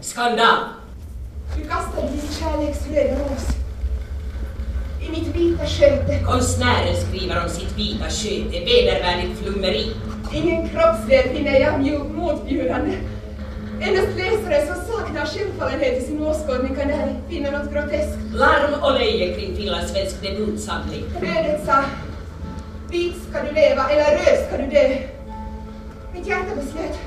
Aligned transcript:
Skandal! 0.00 0.58
Du 1.56 1.68
kastade 1.68 2.08
din 2.08 2.20
kärleksfrö 2.40 3.00
över 3.00 3.24
oss. 3.24 3.46
I 5.00 5.10
mitt 5.10 5.36
vita 5.36 5.66
sköte. 5.66 6.24
Konstnären 6.24 6.96
skriver 6.96 7.42
om 7.44 7.48
sitt 7.48 7.78
vita 7.78 8.10
sköte, 8.10 8.64
vedervärdigt 8.64 9.38
flummeri. 9.38 9.96
Ingen 10.32 10.68
kroppsdel 10.68 11.28
finner 11.28 11.60
jag 11.60 11.80
mjuk 11.80 12.02
motbjudande. 12.14 12.92
Endast 13.80 14.08
läsare 14.16 14.66
som 14.66 14.94
saknar 14.94 15.26
självfallenhet 15.26 16.02
i 16.02 16.06
sin 16.06 16.22
åskådning 16.22 16.74
kan 16.76 16.88
där 16.88 17.16
finna 17.28 17.50
något 17.50 17.72
groteskt. 17.72 18.18
Larm 18.34 18.82
och 18.82 18.92
löje 18.92 19.34
kring 19.34 19.56
finlandssvensk 19.56 20.22
debutsamling. 20.22 21.04
Rödet 21.20 21.66
sa, 21.66 21.84
vit 22.90 23.14
ska 23.30 23.42
du 23.42 23.52
leva 23.52 23.90
eller 23.90 24.10
röd 24.10 24.46
ska 24.48 24.56
du 24.56 24.66
dö. 24.66 24.96
Mitt 26.14 26.26
hjärta 26.26 26.54
beslöt, 26.56 26.98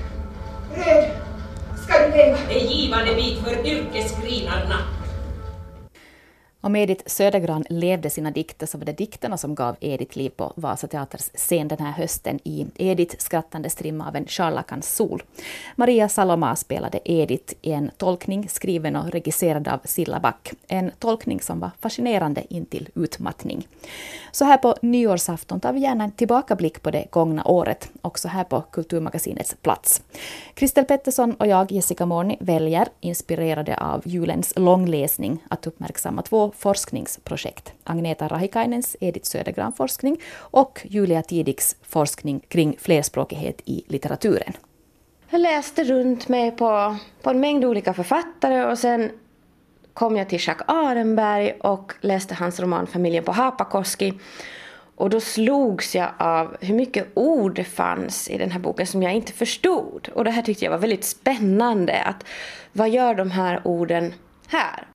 röd 0.75 1.23
ska 1.84 1.93
du 2.00 2.18
leva. 2.18 2.38
En 2.50 2.68
givande 2.68 3.16
bit 3.16 3.39
för 3.43 3.68
yrkesgrinarna. 3.68 4.77
Om 6.66 6.76
Edith 6.76 7.03
Södergran 7.05 7.66
levde 7.70 8.09
sina 8.09 8.31
dikter 8.31 8.66
så 8.66 8.77
var 8.77 8.85
det 8.85 8.98
dikterna 8.98 9.38
som 9.38 9.55
gav 9.55 9.76
Edith 9.80 10.17
liv 10.17 10.30
på 10.30 10.53
Vasa 10.55 10.88
Teaters 10.88 11.30
scen 11.34 11.67
den 11.67 11.80
här 11.80 11.91
hösten 11.91 12.39
i 12.44 12.67
Edith 12.76 13.16
skrattande 13.17 13.70
strimma 13.70 14.08
av 14.08 14.16
en 14.16 14.26
charlakans 14.26 14.95
sol. 14.95 15.23
Maria 15.76 16.09
Saloma 16.09 16.55
spelade 16.55 16.99
Edith 17.05 17.53
i 17.62 17.72
en 17.72 17.91
tolkning 17.98 18.49
skriven 18.49 18.95
och 18.95 19.12
regisserad 19.12 19.67
av 19.67 19.80
Silla 19.84 20.20
Back. 20.20 20.52
En 20.67 20.91
tolkning 20.99 21.41
som 21.41 21.59
var 21.59 21.72
fascinerande 21.80 22.44
intill 22.49 22.89
utmattning. 22.95 23.67
Så 24.31 24.45
här 24.45 24.58
på 24.58 24.75
nyårsafton 24.81 25.59
tar 25.59 25.73
vi 25.73 25.80
gärna 25.80 26.03
en 26.03 26.11
tillbakablick 26.11 26.81
på 26.81 26.91
det 26.91 27.05
gångna 27.09 27.45
året, 27.45 27.89
också 28.02 28.27
här 28.27 28.44
på 28.44 28.61
Kulturmagasinets 28.61 29.55
plats. 29.61 30.02
Kristel 30.53 30.86
Pettersson 30.86 31.34
och 31.34 31.48
jag, 31.48 31.72
Jessica 31.72 32.05
Morni, 32.05 32.38
väljer, 32.39 32.88
inspirerade 33.00 33.77
av 33.77 34.02
julens 34.05 34.53
långläsning, 34.55 35.44
att 35.50 35.67
uppmärksamma 35.67 36.22
två 36.22 36.52
forskningsprojekt. 36.57 37.73
Agneta 37.83 38.28
Rahikainens 38.28 38.95
Edith 39.00 39.30
Södergran-forskning 39.30 40.17
och 40.36 40.81
Julia 40.83 41.22
Tidiks 41.22 41.75
forskning 41.81 42.39
kring 42.47 42.78
flerspråkighet 42.80 43.61
i 43.66 43.83
litteraturen. 43.88 44.53
Jag 45.30 45.41
läste 45.41 45.83
runt 45.83 46.28
mig 46.28 46.52
på, 46.52 46.97
på 47.22 47.30
en 47.30 47.39
mängd 47.39 47.66
olika 47.66 47.94
författare 47.94 48.66
och 48.66 48.78
sen 48.80 49.11
kom 49.94 50.17
jag 50.17 50.30
till 50.30 50.39
Jacques 50.47 50.67
Arenberg 50.67 51.52
och 51.52 51.94
läste 52.02 52.33
hans 52.33 52.59
roman 52.59 52.88
Familjen 52.88 53.23
på 53.23 53.31
Hapakoski. 53.31 54.13
Och 54.95 55.09
då 55.09 55.19
slogs 55.19 55.95
jag 55.95 56.09
av 56.17 56.58
hur 56.61 56.75
mycket 56.75 57.08
ord 57.13 57.56
det 57.56 57.63
fanns 57.63 58.30
i 58.30 58.38
den 58.38 58.52
här 58.52 58.59
boken 58.59 58.88
som 58.88 59.03
jag 59.03 59.13
inte 59.13 59.33
förstod. 59.33 60.09
Och 60.13 60.23
det 60.23 60.31
här 60.31 60.41
tyckte 60.41 60.66
jag 60.66 60.72
var 60.72 60.78
väldigt 60.78 61.06
spännande. 61.06 62.02
Att 62.03 62.25
vad 62.72 62.89
gör 62.89 63.16
de 63.16 63.31
här 63.31 63.61
orden 63.63 64.13
här? 64.47 64.92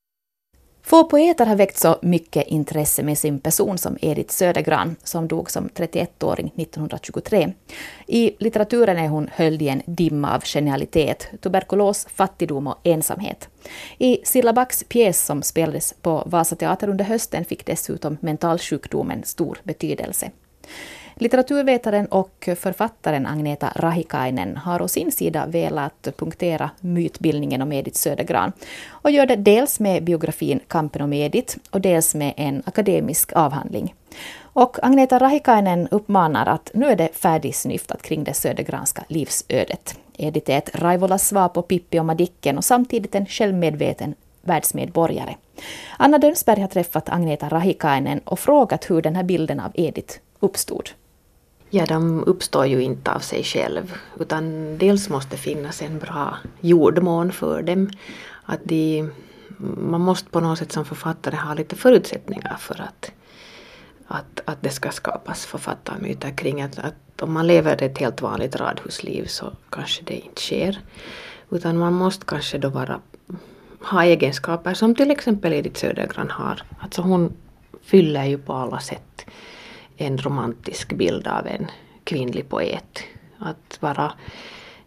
Få 0.89 1.05
poeter 1.05 1.47
har 1.47 1.57
väckt 1.57 1.79
så 1.79 1.97
mycket 2.03 2.47
intresse 2.47 3.03
med 3.03 3.19
sin 3.19 3.41
person 3.41 3.79
som 3.79 3.99
Edith 4.01 4.35
Södergran, 4.35 4.97
som 5.05 5.29
dog 5.29 5.51
som 5.51 5.69
31-åring 5.69 6.53
1923. 6.57 7.53
I 8.07 8.33
litteraturen 8.39 8.99
är 8.99 9.09
hon 9.09 9.31
höljd 9.33 9.63
i 9.63 9.69
en 9.69 9.83
dimma 9.87 10.35
av 10.35 10.45
genialitet, 10.45 11.29
tuberkulos, 11.41 12.07
fattigdom 12.15 12.67
och 12.67 12.79
ensamhet. 12.85 13.49
I 13.99 14.19
Silla 14.25 14.53
Backs 14.53 14.85
pjäs 14.85 15.25
som 15.25 15.43
spelades 15.43 15.95
på 16.03 16.23
Vasa 16.27 16.57
Teater 16.57 16.89
under 16.89 17.05
hösten 17.05 17.45
fick 17.45 17.67
dessutom 17.67 18.17
mentalsjukdomen 18.21 19.25
stor 19.25 19.59
betydelse. 19.63 20.31
Litteraturvetaren 21.21 22.07
och 22.07 22.49
författaren 22.57 23.27
Agneta 23.27 23.73
Rahikainen 23.77 24.57
har 24.57 24.83
å 24.83 24.89
sin 24.89 25.13
sida 25.13 25.47
velat 25.47 26.09
punktera 26.17 26.71
mytbildningen 26.81 27.63
om 27.63 27.73
Edith 27.73 27.97
Södergran 27.97 28.53
och 28.89 29.11
gör 29.11 29.27
det 29.27 29.37
dels 29.37 29.81
med 29.81 30.05
biografin 30.05 30.61
Kampen 30.69 31.03
om 31.03 31.13
Edith 31.13 31.57
och 31.71 31.81
dels 31.81 32.15
med 32.15 32.35
en 32.37 32.63
akademisk 32.67 33.33
avhandling. 33.33 33.95
Och 34.41 34.85
Agneta 34.85 35.19
Rahikainen 35.19 35.89
uppmanar 35.91 36.47
att 36.47 36.71
nu 36.75 36.87
är 36.87 36.97
det 36.97 37.09
färdigsnyftat 37.15 38.03
kring 38.03 38.25
det 38.25 38.35
södergranska 38.35 39.05
livsödet. 39.09 39.99
Edith 40.17 40.51
är 40.51 40.59
ett 40.59 40.75
Raivolas 40.75 41.29
svar 41.29 41.49
på 41.49 41.63
Pippi 41.63 41.99
och 42.01 42.07
Madicken 42.07 42.59
och 42.59 42.65
samtidigt 42.65 43.15
en 43.15 43.27
självmedveten 43.27 44.15
världsmedborgare. 44.43 45.35
Anna 45.97 46.19
Dönsberg 46.19 46.61
har 46.61 46.69
träffat 46.69 47.09
Agneta 47.09 47.49
Rahikainen 47.49 48.21
och 48.25 48.39
frågat 48.39 48.91
hur 48.91 49.03
den 49.03 49.17
här 49.17 49.23
bilden 49.23 49.61
av 49.61 49.71
Edith 49.75 50.19
uppstod. 50.41 50.91
Ja, 51.71 51.87
de 51.87 52.25
uppstår 52.25 52.67
ju 52.67 52.83
inte 52.83 53.13
av 53.13 53.19
sig 53.19 53.45
själv 53.45 53.95
utan 54.21 54.79
dels 54.79 55.09
måste 55.09 55.37
finnas 55.37 55.83
en 55.83 55.99
bra 55.99 56.37
jordmån 56.61 57.33
för 57.33 57.63
dem. 57.63 57.91
Att 58.45 58.61
de, 58.65 59.11
man 59.77 60.01
måste 60.01 60.31
på 60.31 60.41
något 60.41 60.59
sätt 60.59 60.73
som 60.73 60.85
författare 60.85 61.37
ha 61.37 61.55
lite 61.55 61.77
förutsättningar 61.77 62.57
för 62.59 62.81
att, 62.81 63.13
att, 64.07 64.41
att 64.45 64.63
det 64.63 64.71
ska 64.71 64.91
skapas 64.91 65.47
författarmyter 65.47 66.31
kring 66.31 66.63
att, 66.63 66.79
att 66.79 67.23
om 67.23 67.33
man 67.33 67.47
lever 67.47 67.83
ett 67.83 67.99
helt 67.99 68.23
vanligt 68.23 68.57
radhusliv 68.57 69.27
så 69.27 69.53
kanske 69.71 70.03
det 70.05 70.15
inte 70.15 70.41
sker. 70.41 70.81
Utan 71.51 71.79
man 71.79 71.93
måste 71.93 72.25
kanske 72.27 72.59
då 72.59 72.69
vara, 72.69 73.01
ha 73.81 74.05
egenskaper 74.05 74.75
som 74.75 74.95
till 74.95 75.11
exempel 75.11 75.53
Edith 75.53 75.81
Södergran 75.81 76.31
har. 76.31 76.63
Alltså 76.79 77.03
hon 77.03 77.33
fyller 77.83 78.25
ju 78.25 78.39
på 78.39 78.53
alla 78.53 78.81
sätt 78.81 79.08
en 79.99 80.19
romantisk 80.19 80.93
bild 80.93 81.27
av 81.27 81.47
en 81.47 81.67
kvinnlig 82.05 82.49
poet. 82.49 83.05
Att 83.39 83.79
vara 83.81 84.13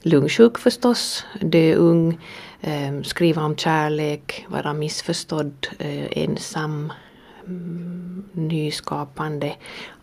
lungsjuk 0.01 0.57
förstås, 0.57 1.25
dö 1.41 1.75
ung, 1.75 2.19
ehm, 2.61 3.03
skriva 3.03 3.43
om 3.43 3.55
kärlek, 3.55 4.45
vara 4.47 4.73
missförstådd, 4.73 5.67
eh, 5.79 6.23
ensam, 6.23 6.93
mm, 7.45 8.23
nyskapande. 8.31 9.55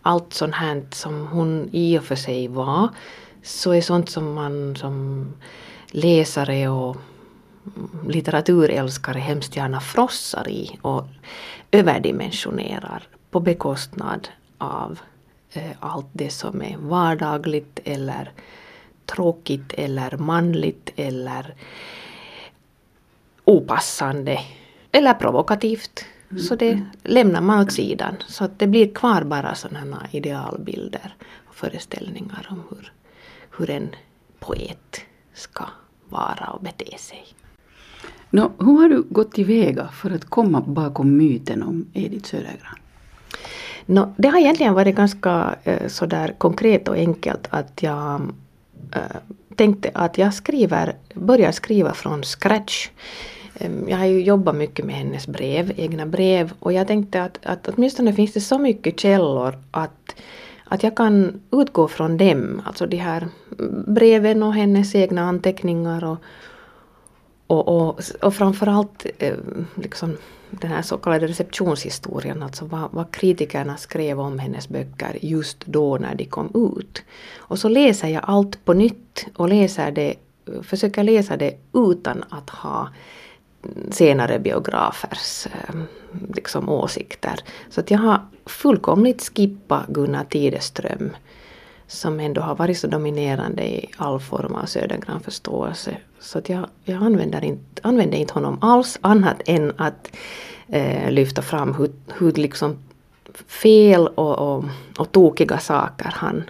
Allt 0.02 0.32
sånt 0.32 0.54
här 0.54 0.86
som 0.90 1.26
hon 1.26 1.68
i 1.72 1.98
och 1.98 2.04
för 2.04 2.16
sig 2.16 2.48
var, 2.48 2.88
så 3.42 3.72
är 3.72 3.80
sånt 3.80 4.10
som 4.10 4.34
man 4.34 4.76
som 4.76 5.26
läsare 5.90 6.68
och 6.68 6.96
litteraturälskare 8.08 9.18
hemskt 9.18 9.56
gärna 9.56 9.80
frossar 9.80 10.48
i 10.48 10.78
och 10.82 11.04
överdimensionerar 11.70 13.02
på 13.30 13.40
bekostnad 13.40 14.28
av 14.58 14.98
eh, 15.52 15.70
allt 15.80 16.06
det 16.12 16.30
som 16.30 16.62
är 16.62 16.76
vardagligt 16.78 17.80
eller 17.84 18.32
tråkigt 19.06 19.72
eller 19.72 20.16
manligt 20.16 20.92
eller 20.96 21.54
opassande 23.44 24.38
eller 24.92 25.14
provokativt. 25.14 26.04
Mm. 26.30 26.42
Så 26.42 26.56
det 26.56 26.84
lämnar 27.02 27.40
man 27.40 27.60
åt 27.60 27.72
sidan. 27.72 28.16
Så 28.26 28.44
att 28.44 28.58
det 28.58 28.66
blir 28.66 28.94
kvar 28.94 29.22
bara 29.22 29.54
sådana 29.54 30.06
idealbilder 30.10 31.14
och 31.48 31.54
föreställningar 31.54 32.46
om 32.50 32.62
hur, 32.70 32.92
hur 33.58 33.70
en 33.70 33.88
poet 34.38 35.00
ska 35.34 35.64
vara 36.08 36.50
och 36.50 36.62
bete 36.62 36.98
sig. 36.98 37.24
Nå, 38.30 38.52
hur 38.58 38.78
har 38.78 38.88
du 38.88 39.02
gått 39.02 39.32
tillväga 39.32 39.88
för 39.88 40.10
att 40.10 40.24
komma 40.24 40.60
bakom 40.60 41.16
myten 41.16 41.62
om 41.62 41.86
Edith 41.94 42.30
Södergran? 42.30 42.78
No, 43.90 44.14
det 44.16 44.28
har 44.28 44.38
egentligen 44.38 44.74
varit 44.74 44.96
ganska 44.96 45.56
eh, 45.64 45.88
sådär 45.88 46.34
konkret 46.38 46.88
och 46.88 46.94
enkelt 46.94 47.46
att 47.50 47.82
jag 47.82 48.20
eh, 48.94 49.16
tänkte 49.56 49.90
att 49.94 50.18
jag 50.18 50.34
skriver, 50.34 50.96
börjar 51.14 51.52
skriva 51.52 51.94
från 51.94 52.22
scratch. 52.22 52.88
Ehm, 53.58 53.88
jag 53.88 53.96
har 53.98 54.04
ju 54.04 54.22
jobbat 54.22 54.54
mycket 54.56 54.84
med 54.84 54.94
hennes 54.94 55.26
brev, 55.26 55.72
egna 55.76 56.06
brev 56.06 56.52
och 56.58 56.72
jag 56.72 56.86
tänkte 56.86 57.22
att, 57.22 57.38
att 57.42 57.68
åtminstone 57.68 58.12
finns 58.12 58.32
det 58.32 58.40
så 58.40 58.58
mycket 58.58 59.00
källor 59.00 59.58
att, 59.70 60.14
att 60.64 60.82
jag 60.82 60.96
kan 60.96 61.40
utgå 61.52 61.88
från 61.88 62.16
dem, 62.16 62.62
alltså 62.66 62.86
de 62.86 62.96
här 62.96 63.28
breven 63.86 64.42
och 64.42 64.54
hennes 64.54 64.94
egna 64.94 65.22
anteckningar 65.22 66.04
och, 66.04 66.18
och, 67.46 67.68
och, 67.68 68.00
och 68.22 68.34
framförallt 68.34 69.06
eh, 69.18 69.34
liksom 69.74 70.16
den 70.50 70.70
här 70.70 70.82
så 70.82 70.98
kallade 70.98 71.26
receptionshistorien, 71.26 72.42
alltså 72.42 72.64
vad, 72.64 72.88
vad 72.92 73.10
kritikerna 73.10 73.76
skrev 73.76 74.20
om 74.20 74.38
hennes 74.38 74.68
böcker 74.68 75.18
just 75.20 75.66
då 75.66 75.98
när 75.98 76.14
de 76.14 76.24
kom 76.24 76.72
ut. 76.78 77.02
Och 77.36 77.58
så 77.58 77.68
läser 77.68 78.08
jag 78.08 78.24
allt 78.26 78.64
på 78.64 78.72
nytt 78.72 79.26
och 79.36 79.48
läser 79.48 79.90
det, 79.90 80.14
försöker 80.62 81.02
läsa 81.02 81.36
det 81.36 81.54
utan 81.72 82.24
att 82.28 82.50
ha 82.50 82.88
senare 83.90 84.38
biografers 84.38 85.46
ehm, 85.46 85.84
liksom, 86.34 86.68
åsikter. 86.68 87.40
Så 87.70 87.80
att 87.80 87.90
jag 87.90 87.98
har 87.98 88.20
fullkomligt 88.46 89.30
skippat 89.36 89.86
Gunnar 89.88 90.24
Tideström 90.24 91.10
som 91.88 92.20
ändå 92.20 92.40
har 92.40 92.54
varit 92.54 92.78
så 92.78 92.86
dominerande 92.86 93.62
i 93.62 93.90
all 93.96 94.20
form 94.20 94.54
av 94.54 94.66
Södergran 94.66 95.20
förståelse. 95.20 95.96
Så 96.20 96.38
att 96.38 96.48
jag, 96.48 96.66
jag 96.84 97.02
använder, 97.02 97.44
inte, 97.44 97.80
använder 97.82 98.18
inte 98.18 98.34
honom 98.34 98.58
alls 98.60 98.98
annat 99.00 99.42
än 99.46 99.72
att 99.76 100.10
eh, 100.68 101.10
lyfta 101.10 101.42
fram 101.42 101.74
hur, 101.74 101.90
hur 102.18 102.32
liksom 102.32 102.78
fel 103.46 104.06
och, 104.08 104.38
och, 104.38 104.64
och 104.98 105.12
tokiga 105.12 105.58
saker 105.58 106.12
han 106.14 106.44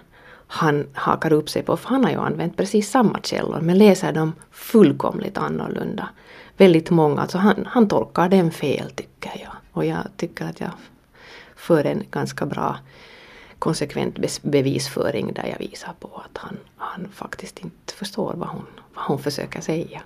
han 0.51 0.87
hakar 0.93 1.33
upp 1.33 1.49
sig 1.49 1.63
på, 1.63 1.77
för 1.77 1.89
han 1.89 2.03
har 2.03 2.11
ju 2.11 2.17
använt 2.17 2.57
precis 2.57 2.89
samma 2.89 3.19
källor 3.23 3.59
men 3.61 3.77
läser 3.77 4.11
dem 4.11 4.33
fullkomligt 4.51 5.37
annorlunda. 5.37 6.09
Väldigt 6.57 6.89
många, 6.89 7.21
alltså 7.21 7.37
han, 7.37 7.67
han 7.69 7.87
tolkar 7.87 8.29
dem 8.29 8.51
fel 8.51 8.89
tycker 8.89 9.31
jag. 9.41 9.51
Och 9.71 9.85
jag 9.85 9.97
tycker 10.17 10.45
att 10.45 10.59
jag 10.59 10.71
för 11.55 11.83
en 11.83 12.03
ganska 12.11 12.45
bra 12.45 12.77
konsekvent 13.59 14.41
bevisföring 14.41 15.33
där 15.33 15.45
jag 15.45 15.59
visar 15.69 15.93
på 15.99 16.07
att 16.25 16.37
han, 16.37 16.57
han 16.77 17.07
faktiskt 17.13 17.59
inte 17.59 17.93
förstår 17.93 18.33
vad 18.37 18.49
hon, 18.49 18.65
vad 18.95 19.05
hon 19.05 19.19
försöker 19.19 19.61
säga. 19.61 20.01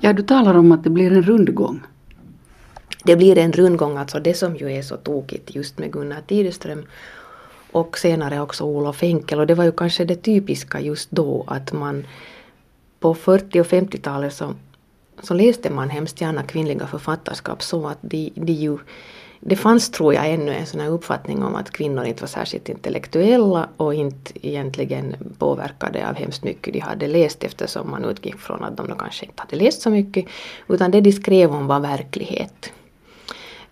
Ja, 0.00 0.12
du 0.12 0.22
talar 0.22 0.54
om 0.54 0.72
att 0.72 0.84
det 0.84 0.90
blir 0.90 1.12
en 1.12 1.22
rundgång. 1.22 1.80
Det 3.04 3.16
blir 3.16 3.38
en 3.38 3.52
rundgång, 3.52 3.96
alltså 3.96 4.20
det 4.20 4.34
som 4.34 4.56
ju 4.56 4.72
är 4.72 4.82
så 4.82 4.96
tokigt 4.96 5.54
just 5.54 5.78
med 5.78 5.92
Gunnar 5.92 6.20
Tideström 6.26 6.86
och 7.72 7.98
senare 7.98 8.40
också 8.40 8.64
Olof 8.64 9.02
Enkel 9.02 9.40
och 9.40 9.46
det 9.46 9.54
var 9.54 9.64
ju 9.64 9.72
kanske 9.72 10.04
det 10.04 10.16
typiska 10.16 10.80
just 10.80 11.10
då 11.10 11.44
att 11.46 11.72
man 11.72 12.06
på 13.00 13.14
40 13.14 13.60
och 13.60 13.66
50-talet 13.66 14.34
så, 14.34 14.54
så 15.22 15.34
läste 15.34 15.70
man 15.70 15.90
hemskt 15.90 16.20
gärna 16.20 16.42
kvinnliga 16.42 16.86
författarskap 16.86 17.62
så 17.62 17.88
att 17.88 17.98
de, 18.00 18.32
de 18.34 18.52
ju 18.52 18.78
det 19.40 19.56
fanns, 19.56 19.90
tror 19.90 20.14
jag, 20.14 20.30
ännu 20.30 20.54
en 20.54 20.66
sån 20.66 20.80
här 20.80 20.88
uppfattning 20.88 21.42
om 21.42 21.54
att 21.54 21.70
kvinnor 21.70 22.04
inte 22.04 22.22
var 22.22 22.28
särskilt 22.28 22.68
intellektuella 22.68 23.68
och 23.76 23.94
inte 23.94 24.48
egentligen 24.48 25.16
påverkade 25.38 26.08
av 26.08 26.14
hemskt 26.14 26.44
mycket 26.44 26.72
de 26.72 26.80
hade 26.80 27.06
läst 27.06 27.44
eftersom 27.44 27.90
man 27.90 28.04
utgick 28.04 28.38
från 28.38 28.64
att 28.64 28.76
de 28.76 28.88
då 28.88 28.94
kanske 28.94 29.26
inte 29.26 29.42
hade 29.42 29.56
läst 29.56 29.82
så 29.82 29.90
mycket 29.90 30.24
utan 30.68 30.90
det 30.90 31.00
de 31.00 31.12
skrev 31.12 31.50
om 31.50 31.66
var 31.66 31.80
verklighet. 31.80 32.72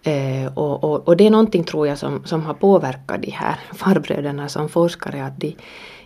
Eh, 0.02 0.52
och, 0.54 0.84
och, 0.84 1.08
och, 1.08 1.16
det 1.16 1.26
är 1.26 1.30
någonting 1.30 1.64
tror 1.64 1.86
jag 1.86 1.98
som, 1.98 2.24
som 2.24 2.42
har 2.42 2.54
påverkat 2.54 3.22
de 3.22 3.30
här 3.30 3.60
farbröderna 3.74 4.48
som 4.48 4.68
forskare 4.68 5.24
att 5.24 5.40
de, 5.40 5.56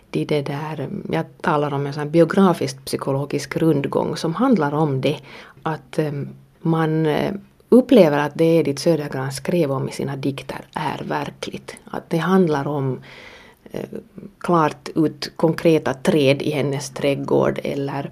de 0.09 0.25
det 0.25 0.41
där, 0.41 0.89
jag 1.11 1.25
talar 1.41 1.73
om 1.73 1.87
en 1.87 1.93
sån 1.93 2.11
biografisk 2.11 2.85
psykologisk 2.85 3.57
rundgång 3.57 4.17
som 4.17 4.35
handlar 4.35 4.73
om 4.73 5.01
det 5.01 5.19
att 5.63 5.99
eh, 5.99 6.11
man 6.61 7.05
eh, 7.05 7.33
upplever 7.73 8.17
att 8.17 8.31
det 8.35 8.45
Edith 8.45 8.81
Södergran 8.81 9.31
skrev 9.31 9.71
om 9.71 9.89
i 9.89 9.91
sina 9.91 10.15
dikter 10.15 10.61
är 10.73 11.03
verkligt. 11.03 11.75
Att 11.85 12.09
det 12.09 12.17
handlar 12.17 12.67
om 12.67 13.01
eh, 13.71 13.89
klart 14.37 14.89
ut 14.95 15.31
konkreta 15.35 15.93
träd 15.93 16.41
i 16.41 16.51
hennes 16.51 16.89
trädgård 16.89 17.59
eller, 17.63 18.11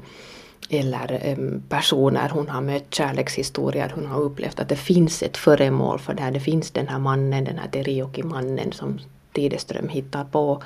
eller 0.70 1.20
eh, 1.24 1.38
personer 1.70 2.30
hon 2.30 2.50
har 2.50 2.62
mött, 2.62 2.94
kärlekshistorier 2.94 3.92
hon 3.96 4.06
har 4.06 4.22
upplevt. 4.22 4.60
Att 4.60 4.70
det 4.70 4.76
finns 4.76 5.24
ett 5.24 5.38
föremål 5.38 6.00
för 6.00 6.14
det 6.14 6.22
här. 6.22 6.32
Det 6.32 6.40
finns 6.40 6.72
den 6.72 6.88
här 6.88 7.00
mannen, 7.00 7.44
den 7.44 7.58
här 7.58 7.68
Terioki-mannen 7.68 8.72
som 8.72 9.00
Tideström 9.34 9.90
hittar 9.90 10.24
på 10.24 10.64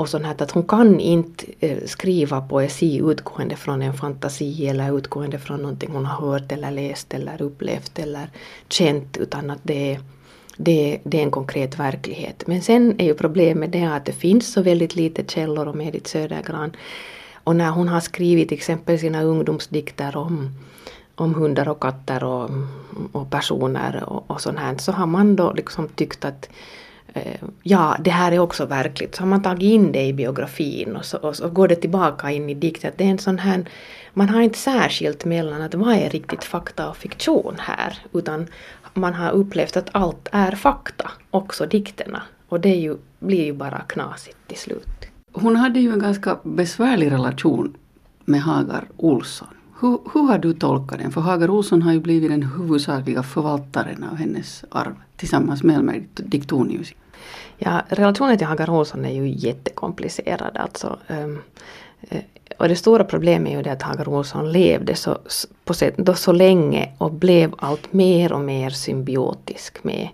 och 0.00 0.08
sånt 0.08 0.24
här 0.24 0.42
att 0.42 0.50
hon 0.50 0.62
kan 0.62 1.00
inte 1.00 1.46
eh, 1.60 1.78
skriva 1.84 2.40
poesi 2.40 3.00
utgående 3.04 3.56
från 3.56 3.82
en 3.82 3.94
fantasi 3.94 4.66
eller 4.66 4.98
utgående 4.98 5.38
från 5.38 5.62
någonting 5.62 5.90
hon 5.92 6.06
har 6.06 6.30
hört 6.30 6.52
eller 6.52 6.70
läst 6.70 7.14
eller 7.14 7.42
upplevt 7.42 7.98
eller 7.98 8.30
känt 8.68 9.16
utan 9.16 9.50
att 9.50 9.58
det 9.62 9.92
är, 9.92 10.00
det, 10.56 11.00
det 11.04 11.18
är 11.18 11.22
en 11.22 11.30
konkret 11.30 11.78
verklighet. 11.78 12.46
Men 12.46 12.62
sen 12.62 13.00
är 13.00 13.04
ju 13.04 13.14
problemet 13.14 13.72
det 13.72 13.84
att 13.84 14.04
det 14.04 14.12
finns 14.12 14.52
så 14.52 14.62
väldigt 14.62 14.96
lite 14.96 15.24
källor 15.24 15.68
om 15.68 15.80
Edith 15.80 16.10
Södergran. 16.10 16.76
Och 17.44 17.56
när 17.56 17.70
hon 17.70 17.88
har 17.88 18.00
skrivit 18.00 18.48
till 18.48 18.58
exempel 18.58 18.98
sina 18.98 19.22
ungdomsdikter 19.22 20.16
om, 20.16 20.50
om 21.14 21.34
hundar 21.34 21.68
och 21.68 21.80
katter 21.80 22.24
och, 22.24 22.50
och 23.12 23.30
personer 23.30 24.04
och, 24.04 24.30
och 24.30 24.40
sånt 24.40 24.58
här 24.58 24.76
så 24.78 24.92
har 24.92 25.06
man 25.06 25.36
då 25.36 25.52
liksom 25.52 25.88
tyckt 25.88 26.24
att 26.24 26.48
Eh, 27.14 27.40
ja, 27.62 27.96
det 28.00 28.10
här 28.10 28.32
är 28.32 28.38
också 28.38 28.66
verkligt. 28.66 29.14
Så 29.14 29.22
har 29.22 29.28
man 29.28 29.42
tagit 29.42 29.62
in 29.62 29.92
det 29.92 30.06
i 30.06 30.12
biografin 30.12 30.96
och 30.96 31.04
så, 31.04 31.18
och 31.18 31.36
så 31.36 31.48
går 31.48 31.68
det 31.68 31.74
tillbaka 31.74 32.30
in 32.30 32.50
i 32.50 32.54
dikten. 32.54 32.92
Det 32.96 33.04
är 33.04 33.08
en 33.08 33.18
sån 33.18 33.38
här, 33.38 33.64
man 34.14 34.28
har 34.28 34.40
inte 34.40 34.58
särskilt 34.58 35.24
mellan 35.24 35.62
att 35.62 35.74
vad 35.74 35.94
är 35.94 36.10
riktigt 36.10 36.44
fakta 36.44 36.88
och 36.88 36.96
fiktion 36.96 37.54
här, 37.58 37.98
utan 38.12 38.46
man 38.94 39.14
har 39.14 39.30
upplevt 39.30 39.76
att 39.76 39.88
allt 39.92 40.28
är 40.32 40.52
fakta, 40.52 41.10
också 41.30 41.66
dikterna. 41.66 42.22
Och 42.48 42.60
det 42.60 42.74
ju, 42.74 42.96
blir 43.18 43.44
ju 43.44 43.52
bara 43.52 43.78
knasigt 43.78 44.36
till 44.46 44.58
slut. 44.58 44.88
Hon 45.32 45.56
hade 45.56 45.80
ju 45.80 45.92
en 45.92 45.98
ganska 45.98 46.38
besvärlig 46.42 47.10
relation 47.10 47.76
med 48.24 48.42
Hagar 48.42 48.84
Olsson. 48.96 49.48
Hur, 49.80 49.98
hur 50.14 50.22
har 50.22 50.38
du 50.38 50.52
tolkat 50.52 50.98
den? 50.98 51.12
För 51.12 51.20
Hagar 51.20 51.50
Olsson 51.50 51.82
har 51.82 51.92
ju 51.92 52.00
blivit 52.00 52.30
den 52.30 52.42
huvudsakliga 52.42 53.22
förvaltaren 53.22 54.04
av 54.04 54.16
hennes 54.16 54.64
arv 54.70 54.94
tillsammans 55.16 55.62
med 55.62 55.76
Elmer 55.76 56.02
Diktonius. 56.14 56.92
Ja, 57.62 57.82
relationen 57.88 58.38
till 58.38 58.46
Hagar 58.46 58.70
Olsson 58.70 59.04
är 59.04 59.12
ju 59.12 59.28
jättekomplicerad. 59.28 60.56
Alltså, 60.56 60.98
um, 61.08 61.42
och 62.58 62.68
det 62.68 62.76
stora 62.76 63.04
problemet 63.04 63.52
är 63.52 63.56
ju 63.56 63.62
det 63.62 63.72
att 63.72 63.82
Hagar 63.82 64.08
Olsson 64.08 64.52
levde 64.52 64.94
så, 64.94 65.18
på 65.64 65.74
då 65.96 66.14
så 66.14 66.32
länge 66.32 66.92
och 66.98 67.12
blev 67.12 67.54
allt 67.58 67.92
mer 67.92 68.32
och 68.32 68.40
mer 68.40 68.70
symbiotisk 68.70 69.84
med 69.84 70.08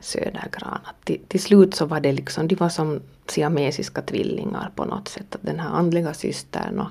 Södergran. 0.00 0.78
Till, 1.04 1.20
till, 1.28 1.42
slut 1.42 1.74
så 1.74 1.86
var 1.86 2.00
det 2.00 2.12
liksom, 2.12 2.48
de 2.48 2.54
var 2.54 2.68
som 2.68 3.00
siamesiska 3.26 4.02
tvillingar 4.02 4.70
på 4.74 4.84
något 4.84 5.08
sätt. 5.08 5.36
Den 5.40 5.60
här 5.60 5.70
andliga 5.70 6.14
systern 6.14 6.78
och, 6.78 6.88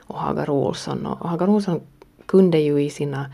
och 0.00 0.18
Hagar 0.18 0.50
Olsson. 0.50 1.06
Och 1.06 1.28
Hagar 1.28 1.48
Olsson 1.48 1.80
kunde 2.26 2.58
ju 2.58 2.82
i 2.82 2.90
sina 2.90 3.30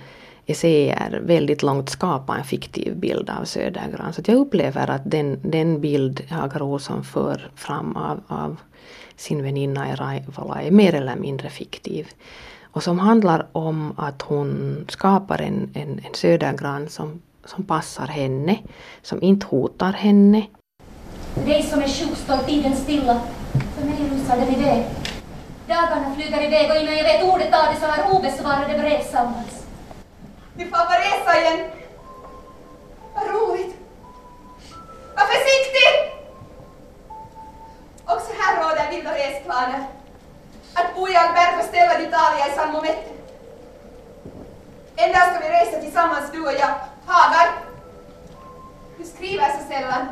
essäer 0.50 1.20
väldigt 1.22 1.62
långt 1.62 1.88
skapa 1.88 2.36
en 2.36 2.44
fiktiv 2.44 2.96
bild 2.96 3.30
av 3.30 3.44
Södergran. 3.44 4.12
Så 4.12 4.22
jag 4.26 4.36
upplever 4.36 4.90
att 4.90 5.02
den, 5.04 5.40
den 5.42 5.80
bild 5.80 6.22
Hagar 6.30 6.62
Olsson 6.62 7.04
för 7.04 7.50
fram 7.54 7.96
av, 7.96 8.20
av 8.26 8.56
sin 9.16 9.42
väninna 9.42 9.92
i 9.92 9.94
Raivola 9.94 10.62
är 10.62 10.70
mer 10.70 10.94
eller 10.94 11.16
mindre 11.16 11.50
fiktiv. 11.50 12.08
Och 12.72 12.82
som 12.82 12.98
handlar 12.98 13.46
om 13.52 13.94
att 13.96 14.22
hon 14.22 14.84
skapar 14.88 15.42
en, 15.42 15.70
en, 15.74 16.00
en 16.06 16.14
Södergran 16.14 16.88
som, 16.88 17.22
som 17.44 17.64
passar 17.64 18.06
henne, 18.06 18.58
som 19.02 19.22
inte 19.22 19.46
hotar 19.46 19.92
henne. 19.92 20.46
Dig 21.46 21.62
som 21.62 21.82
är 21.82 21.88
sjuk 21.88 22.16
står 22.16 22.36
tiden 22.36 22.76
stilla. 22.76 23.20
För 23.52 23.84
mig 23.86 23.96
rusar 24.10 24.36
den 24.36 24.54
iväg. 24.54 24.84
Dagarna 25.68 26.14
flyger 26.14 26.42
iväg 26.46 26.70
och 26.70 26.76
innan 26.76 26.96
jag 26.96 27.04
vet 27.04 27.24
ordet 27.24 27.54
av 27.54 27.74
det 27.74 27.80
så 27.80 27.86
har 27.86 28.18
obesvarade 28.18 28.78
brev 28.78 29.02
samlats. 29.12 29.59
Vi 30.60 30.66
får 30.66 30.72
bara 30.72 30.98
resa 30.98 31.40
igen. 31.40 31.70
Vad 33.14 33.26
roligt. 33.26 33.76
Var 35.16 35.24
försiktig! 35.24 35.88
Också 38.04 38.32
här 38.38 38.62
råder 38.62 38.90
vilda 38.90 39.14
resplaner. 39.14 39.84
Att 40.74 40.94
bo 40.94 41.08
i 41.08 41.16
Alberto 41.16 41.68
Stella 41.68 41.94
d'Italia 41.94 42.48
i 42.48 42.56
San 42.56 42.72
Momette. 42.72 43.10
En 44.96 45.12
dag 45.12 45.22
ska 45.22 45.38
vi 45.38 45.50
resa 45.50 45.80
tillsammans 45.80 46.32
du 46.32 46.46
och 46.46 46.52
jag. 46.52 46.74
Hagar, 47.06 47.48
du 48.98 49.04
skriver 49.04 49.58
så 49.58 49.68
sällan. 49.68 50.06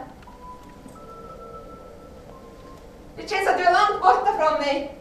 Det 3.16 3.30
känns 3.30 3.48
att 3.48 3.58
du 3.58 3.64
är 3.64 3.72
långt 3.72 4.02
borta 4.02 4.32
från 4.38 4.60
mig. 4.60 4.98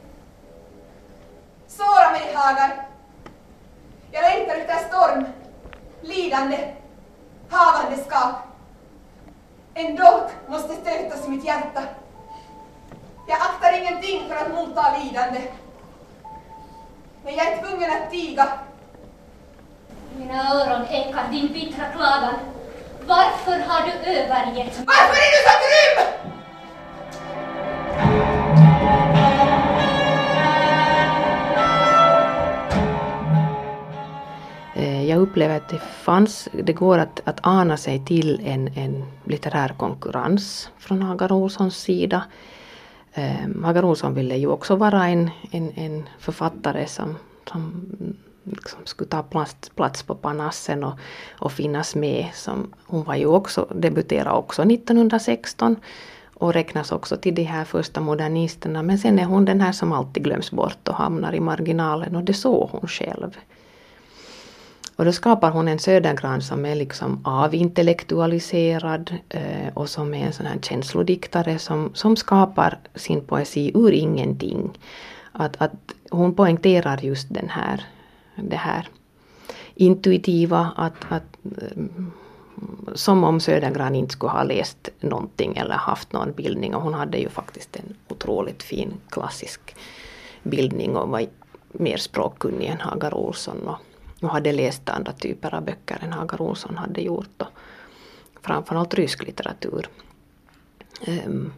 Såra 1.67 2.11
mig, 2.11 2.33
Hagar. 2.33 2.87
Jag 4.11 4.21
längtar 4.21 4.55
efter 4.55 4.87
storm, 4.87 5.25
lidande, 6.01 6.75
havandeskap. 7.49 8.35
En 9.73 9.95
dolk 9.95 10.31
måste 10.47 10.73
stötas 10.75 11.27
i 11.27 11.29
mitt 11.29 11.45
hjärta. 11.45 11.83
Jag 13.27 13.37
aktar 13.41 13.81
ingenting 13.81 14.29
för 14.29 14.35
att 14.35 14.53
motta 14.53 14.97
lidande. 14.97 15.41
Men 17.23 17.35
jag 17.35 17.47
är 17.47 17.61
tvungen 17.61 17.91
att 17.91 18.11
tiga. 18.11 18.49
Mina 20.17 20.53
öron 20.53 20.87
ekar 20.87 21.27
din 21.31 21.53
bittra 21.53 21.85
klagan. 21.95 22.35
Varför 23.05 23.59
har 23.59 23.87
du 23.87 23.91
övergett 23.91 24.77
mig? 24.77 24.85
Varför 24.85 25.17
är 25.25 25.31
du 25.35 25.49
så 25.49 25.55
grym? 25.67 26.26
Jag 35.07 35.19
upplever 35.19 35.57
att 35.57 35.69
det 35.69 35.79
fanns, 35.79 36.49
det 36.63 36.73
går 36.73 36.97
att, 36.97 37.21
att 37.23 37.39
ana 37.43 37.77
sig 37.77 38.05
till 38.05 38.41
en, 38.43 38.67
en 38.67 39.03
litterär 39.23 39.75
konkurrens 39.77 40.69
från 40.77 41.01
Hagar 41.01 41.31
Olssons 41.31 41.77
sida. 41.77 42.23
Eh, 43.13 43.63
Hagar 43.63 43.85
Olsson 43.85 44.13
ville 44.13 44.37
ju 44.37 44.47
också 44.47 44.75
vara 44.75 45.07
en, 45.07 45.29
en, 45.51 45.71
en 45.75 46.09
författare 46.19 46.87
som, 46.87 47.15
som 47.49 47.85
liksom 48.43 48.79
skulle 48.83 49.09
ta 49.09 49.23
plats, 49.23 49.69
plats 49.69 50.03
på 50.03 50.15
Panassen 50.15 50.83
och, 50.83 50.99
och 51.39 51.51
finnas 51.51 51.95
med. 51.95 52.25
Som, 52.33 52.73
hon 52.85 53.03
var 53.03 53.15
ju 53.15 53.25
också, 53.25 53.67
debuterade 53.75 54.37
också 54.37 54.61
1916 54.61 55.75
och 56.33 56.53
räknas 56.53 56.91
också 56.91 57.17
till 57.17 57.35
de 57.35 57.43
här 57.43 57.65
första 57.65 58.01
modernisterna. 58.01 58.83
Men 58.83 58.97
sen 58.97 59.19
är 59.19 59.25
hon 59.25 59.45
den 59.45 59.61
här 59.61 59.71
som 59.71 59.91
alltid 59.91 60.23
glöms 60.23 60.51
bort 60.51 60.87
och 60.87 60.95
hamnar 60.95 61.33
i 61.35 61.39
marginalen 61.39 62.15
och 62.15 62.23
det 62.23 62.33
såg 62.33 62.69
hon 62.69 62.87
själv. 62.87 63.37
Och 64.97 65.05
då 65.05 65.11
skapar 65.11 65.51
hon 65.51 65.67
en 65.67 65.79
Södergran 65.79 66.41
som 66.41 66.65
är 66.65 66.75
liksom 66.75 67.21
avintellektualiserad 67.23 69.13
eh, 69.29 69.73
och 69.73 69.89
som 69.89 70.13
är 70.13 70.25
en 70.25 70.33
sån 70.33 70.45
här 70.45 70.59
känslodiktare 70.61 71.59
som, 71.59 71.91
som 71.93 72.15
skapar 72.15 72.79
sin 72.95 73.21
poesi 73.21 73.71
ur 73.75 73.91
ingenting. 73.91 74.77
Att, 75.31 75.61
att 75.61 75.93
hon 76.09 76.35
poängterar 76.35 76.97
just 76.97 77.33
den 77.33 77.49
här, 77.49 77.85
det 78.35 78.55
här 78.55 78.87
intuitiva, 79.75 80.71
att, 80.75 81.05
att 81.09 81.37
eh, 81.61 81.83
som 82.95 83.23
om 83.23 83.39
Södergran 83.39 83.95
inte 83.95 84.13
skulle 84.13 84.31
ha 84.31 84.43
läst 84.43 84.89
någonting 84.99 85.57
eller 85.57 85.75
haft 85.75 86.13
någon 86.13 86.31
bildning 86.31 86.75
och 86.75 86.81
hon 86.81 86.93
hade 86.93 87.17
ju 87.17 87.29
faktiskt 87.29 87.75
en 87.75 87.95
otroligt 88.07 88.63
fin 88.63 88.93
klassisk 89.09 89.75
bildning 90.43 90.95
och 90.95 91.09
var 91.09 91.25
mer 91.71 91.97
språkkunnig 91.97 92.67
än 92.67 92.81
Hagar 92.81 93.13
Olsson 93.13 93.67
och, 93.67 93.77
och 94.21 94.29
hade 94.29 94.51
läst 94.51 94.89
andra 94.89 95.11
typer 95.11 95.55
av 95.55 95.65
böcker 95.65 95.97
än 96.03 96.13
Hagar 96.13 96.41
Olsson 96.41 96.77
hade 96.77 97.01
gjort. 97.01 97.41
Och 97.41 98.45
framförallt 98.45 98.93
rysk 98.93 99.23
litteratur. 99.23 99.89
Um, 101.07 101.53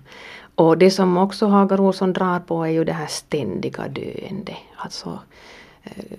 och 0.56 0.78
det 0.78 0.92
som 0.92 1.18
också 1.18 1.48
Hagar 1.48 1.82
Olsson 1.82 2.14
drar 2.14 2.40
på 2.40 2.64
är 2.64 2.70
ju 2.70 2.84
det 2.84 2.94
här 2.94 3.08
ständiga 3.08 3.88
döende. 3.88 4.58
Alltså 4.76 5.20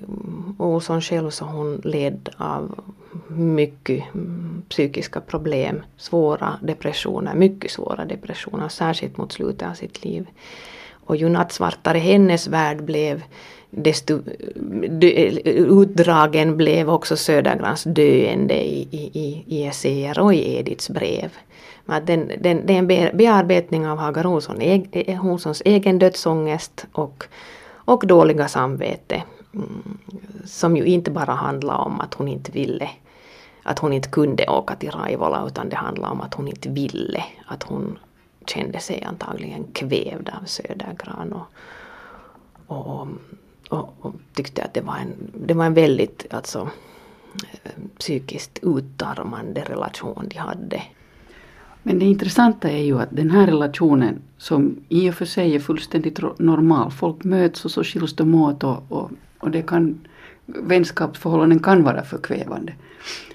um, 0.01 0.57
Olsson 0.59 1.01
själv 1.01 1.31
så 1.31 1.45
hon 1.45 1.81
led 1.85 2.29
av 2.37 2.81
mycket 3.29 4.15
mm, 4.15 4.63
psykiska 4.69 5.21
problem, 5.21 5.83
svåra 5.97 6.59
depressioner, 6.63 7.35
mycket 7.35 7.71
svåra 7.71 8.05
depressioner, 8.05 8.69
särskilt 8.69 9.17
mot 9.17 9.33
slutet 9.33 9.69
av 9.69 9.75
sitt 9.75 10.05
liv. 10.05 10.27
Och 10.93 11.17
ju 11.17 11.29
nattsvartare 11.29 11.99
hennes 11.99 12.47
värld 12.47 12.83
blev, 12.83 13.23
desto 13.71 14.19
utdragen 15.45 16.57
blev 16.57 16.91
också 16.91 17.17
Södergrans 17.17 17.85
döende 17.85 18.65
i, 18.65 18.89
i, 18.91 19.45
i 19.47 19.67
essäer 19.67 20.21
och 20.21 20.35
i 20.35 20.57
Ediths 20.57 20.91
brev. 20.91 21.33
Att 21.87 22.07
den, 22.07 22.33
den, 22.41 22.67
det 22.67 22.75
är 22.75 22.79
en 22.79 23.17
bearbetning 23.17 23.89
av 23.89 23.99
Hagar 23.99 24.27
Olsson, 24.27 24.61
eh, 24.61 25.27
Olssons 25.27 25.63
egen 25.65 25.99
dödsångest 25.99 26.87
och, 26.93 27.25
och 27.73 28.07
dåliga 28.07 28.49
samvete. 28.49 29.23
Mm, 29.55 29.99
som 30.45 30.77
ju 30.77 30.85
inte 30.85 31.11
bara 31.11 31.33
handlar 31.33 31.79
om 31.79 32.01
att 32.01 32.15
hon 32.15 32.29
inte 32.29 32.53
ville 32.53 32.89
att 33.63 33.79
hon 33.79 33.93
inte 33.93 34.09
kunde 34.09 34.47
åka 34.47 34.77
till 34.77 34.91
Raivola 34.91 35.45
utan 35.47 35.69
det 35.69 35.77
handlade 35.77 36.13
om 36.13 36.21
att 36.21 36.35
hon 36.35 36.49
inte 36.49 36.69
ville. 36.69 37.25
Att 37.47 37.63
hon 37.63 37.99
kände 38.47 38.81
sig 38.81 39.03
antagligen 39.03 39.65
kvävd 39.73 40.31
av 40.41 40.45
Södergran 40.45 41.33
och, 41.33 41.47
och, 42.67 43.01
och, 43.01 43.09
och, 43.71 44.15
tyckte 44.35 44.63
att 44.63 44.75
det 44.75 44.81
var 44.81 44.97
en, 44.97 45.15
det 45.47 45.55
var 45.55 45.65
en 45.65 45.75
väldigt 45.75 46.27
alltså, 46.31 46.69
psykiskt 47.99 48.59
utarmande 48.63 49.61
relation 49.61 50.27
de 50.31 50.39
hade. 50.39 50.83
Men 51.83 51.99
det 51.99 52.05
intressanta 52.05 52.71
är 52.71 52.83
ju 52.83 53.01
att 53.01 53.09
den 53.11 53.31
här 53.31 53.47
relationen 53.47 54.23
som 54.39 54.77
i 54.89 55.11
och 55.11 55.15
för 55.15 55.25
sig 55.25 55.55
är 55.55 55.61
fullständigt 55.61 56.21
normal, 56.39 56.91
folk 56.91 57.25
möts 57.25 57.65
och 57.65 57.71
så 57.71 57.85
skiljs 57.85 58.17
de 58.17 58.35
åt 58.35 58.65
och, 58.65 58.83
och, 58.89 59.11
och 59.39 59.51
det 59.51 59.63
kan, 59.63 60.01
vänskapsförhållanden 60.47 61.59
kan 61.59 61.83
vara 61.83 62.05
förkvävande. 62.05 62.73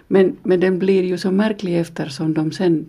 Men, 0.08 0.38
men 0.44 0.60
den 0.60 0.80
blir 0.80 1.04
ju 1.04 1.18
så 1.18 1.32
märklig 1.32 1.80
eftersom 1.80 2.34
de 2.34 2.52
sen, 2.52 2.86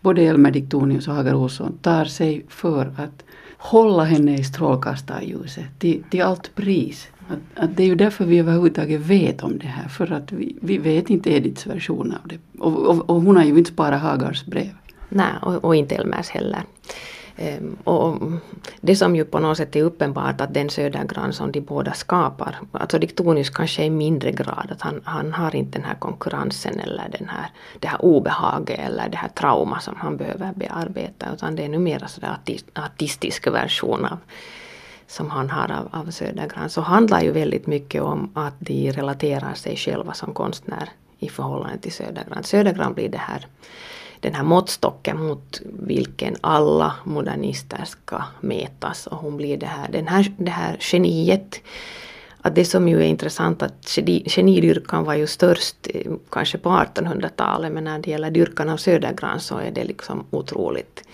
både 0.00 0.22
Elmer 0.22 0.50
Diktonius 0.50 1.08
och 1.08 1.14
Hagar 1.14 1.34
Olsson, 1.34 1.78
tar 1.82 2.04
sig 2.04 2.44
för 2.48 2.86
att 2.98 3.24
hålla 3.58 4.04
henne 4.04 4.38
i 4.38 4.44
strålkastarljuset 4.44 5.64
till, 5.78 6.02
till 6.10 6.22
allt 6.22 6.54
pris. 6.54 7.08
Att, 7.28 7.62
att 7.64 7.76
det 7.76 7.82
är 7.82 7.86
ju 7.86 7.94
därför 7.94 8.24
vi 8.24 8.38
överhuvudtaget 8.38 9.00
vet 9.00 9.42
om 9.42 9.58
det 9.58 9.66
här, 9.66 9.88
för 9.88 10.12
att 10.12 10.32
vi, 10.32 10.56
vi 10.62 10.78
vet 10.78 11.10
inte 11.10 11.30
Ediths 11.30 11.66
version 11.66 12.14
av 12.22 12.28
det. 12.28 12.38
Och, 12.58 12.86
och, 12.86 13.10
och 13.10 13.22
hon 13.22 13.36
har 13.36 13.44
ju 13.44 13.58
inte 13.58 13.70
sparat 13.70 14.00
Hagars 14.00 14.44
brev. 14.44 14.70
Nej, 15.08 15.32
och, 15.42 15.64
och 15.64 15.76
inte 15.76 15.94
Elmers 15.94 16.28
heller. 16.28 16.62
Ehm, 17.36 17.76
och 17.84 18.18
det 18.80 18.96
som 18.96 19.16
ju 19.16 19.24
på 19.24 19.38
något 19.38 19.56
sätt 19.56 19.76
är 19.76 19.82
uppenbart 19.82 20.40
att 20.40 20.54
den 20.54 20.70
Södergran 20.70 21.32
som 21.32 21.52
de 21.52 21.60
båda 21.60 21.92
skapar, 21.92 22.56
alltså 22.72 22.98
Diktonius 22.98 23.50
kanske 23.50 23.84
i 23.84 23.90
mindre 23.90 24.32
grad, 24.32 24.68
att 24.70 24.82
han, 24.82 25.00
han 25.04 25.32
har 25.32 25.56
inte 25.56 25.78
den 25.78 25.86
här 25.86 25.94
konkurrensen 25.94 26.80
eller 26.80 27.08
den 27.18 27.28
här, 27.28 27.50
det 27.80 27.88
här 27.88 28.04
obehaget 28.04 28.78
eller 28.78 29.08
det 29.08 29.16
här 29.16 29.28
trauma 29.28 29.80
som 29.80 29.96
han 29.96 30.16
behöver 30.16 30.52
bearbeta, 30.56 31.26
utan 31.34 31.56
det 31.56 31.64
är 31.64 31.68
numera 31.68 32.08
sådär 32.08 32.36
artist, 32.40 32.66
artistisk 32.74 33.46
version 33.46 34.04
av 34.04 34.18
som 35.06 35.30
han 35.30 35.50
har 35.50 35.72
av, 35.72 35.88
av 36.00 36.10
Södergran. 36.10 36.70
Så 36.70 36.80
handlar 36.80 37.20
ju 37.22 37.30
väldigt 37.30 37.66
mycket 37.66 38.02
om 38.02 38.30
att 38.34 38.54
de 38.58 38.92
relaterar 38.92 39.54
sig 39.54 39.76
själva 39.76 40.14
som 40.14 40.34
konstnär 40.34 40.88
i 41.18 41.28
förhållande 41.28 41.78
till 41.78 41.92
Södergran. 41.92 42.44
Södergran 42.44 42.94
blir 42.94 43.08
det 43.08 43.18
här 43.18 43.46
den 44.20 44.34
här 44.34 44.44
måttstocken 44.44 45.22
mot 45.26 45.60
vilken 45.64 46.36
alla 46.40 46.94
modernister 47.04 47.84
ska 47.84 48.22
mätas 48.40 49.06
och 49.06 49.16
hon 49.16 49.36
blir 49.36 49.56
det 49.56 49.66
här, 49.66 49.88
den 49.92 50.08
här, 50.08 50.32
det 50.36 50.50
här 50.50 50.76
geniet. 50.80 51.60
Att 52.40 52.54
det 52.54 52.64
som 52.64 52.88
ju 52.88 53.00
är 53.00 53.06
intressant 53.06 53.62
att 53.62 53.98
genidyrkan 54.26 55.04
var 55.04 55.14
ju 55.14 55.26
störst 55.26 55.76
eh, 55.94 56.12
kanske 56.30 56.58
på 56.58 56.68
1800-talet 56.68 57.72
men 57.72 57.84
när 57.84 57.98
det 57.98 58.10
gäller 58.10 58.30
dyrkan 58.30 58.68
av 58.68 58.76
Södergran 58.76 59.40
så 59.40 59.58
är 59.58 59.70
det 59.70 59.84
liksom 59.84 60.24
otroligt 60.30 61.04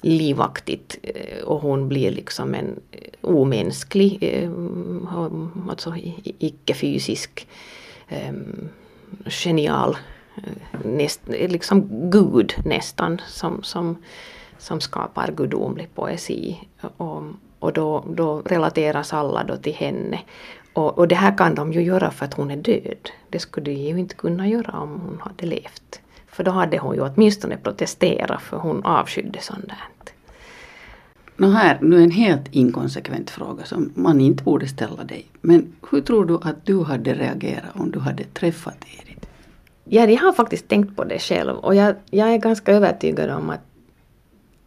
livaktigt 0.00 0.98
eh, 1.02 1.44
och 1.44 1.60
hon 1.60 1.88
blir 1.88 2.10
liksom 2.10 2.54
en 2.54 2.80
eh, 2.90 3.00
omänsklig, 3.20 4.48
alltså 5.68 5.94
icke-fysisk, 6.38 7.46
ehm, 8.08 8.68
genial 9.26 9.96
näst, 10.84 11.20
liksom 11.28 12.10
Gud 12.10 12.54
nästan 12.64 13.20
som, 13.26 13.62
som, 13.62 13.96
som 14.58 14.80
skapar 14.80 15.32
gudomlig 15.32 15.94
poesi. 15.94 16.68
Och, 16.96 17.22
och 17.58 17.72
då, 17.72 18.04
då 18.08 18.40
relateras 18.40 19.12
alla 19.12 19.44
då 19.44 19.56
till 19.56 19.74
henne. 19.74 20.20
Och, 20.72 20.98
och 20.98 21.08
det 21.08 21.14
här 21.14 21.38
kan 21.38 21.54
de 21.54 21.72
ju 21.72 21.82
göra 21.82 22.10
för 22.10 22.24
att 22.24 22.34
hon 22.34 22.50
är 22.50 22.56
död. 22.56 23.10
Det 23.28 23.38
skulle 23.38 23.70
de 23.70 23.76
ju 23.76 23.98
inte 23.98 24.14
kunna 24.14 24.48
göra 24.48 24.80
om 24.80 25.00
hon 25.00 25.20
hade 25.20 25.46
levt. 25.46 26.00
För 26.26 26.44
då 26.44 26.50
hade 26.50 26.78
hon 26.78 26.94
ju 26.94 27.00
åtminstone 27.00 27.56
protesterat 27.56 28.42
för 28.42 28.56
hon 28.56 28.84
avskydde 28.84 29.40
sånt 29.40 29.68
där. 29.68 30.12
Nå 31.40 31.48
här, 31.48 31.78
nu 31.82 32.02
en 32.02 32.10
helt 32.10 32.54
inkonsekvent 32.54 33.30
fråga 33.30 33.64
som 33.64 33.92
man 33.94 34.20
inte 34.20 34.44
borde 34.44 34.68
ställa 34.68 35.04
dig. 35.04 35.26
Men 35.40 35.72
hur 35.90 36.00
tror 36.00 36.24
du 36.24 36.34
att 36.34 36.66
du 36.66 36.82
hade 36.82 37.14
reagerat 37.14 37.70
om 37.74 37.90
du 37.90 37.98
hade 37.98 38.24
träffat 38.24 38.76
Edith? 38.84 39.28
Ja, 39.84 40.06
jag 40.06 40.20
har 40.20 40.32
faktiskt 40.32 40.68
tänkt 40.68 40.96
på 40.96 41.04
det 41.04 41.18
själv 41.18 41.56
och 41.56 41.74
jag, 41.74 41.94
jag 42.10 42.34
är 42.34 42.38
ganska 42.38 42.72
övertygad 42.72 43.30
om 43.30 43.50
att, 43.50 43.60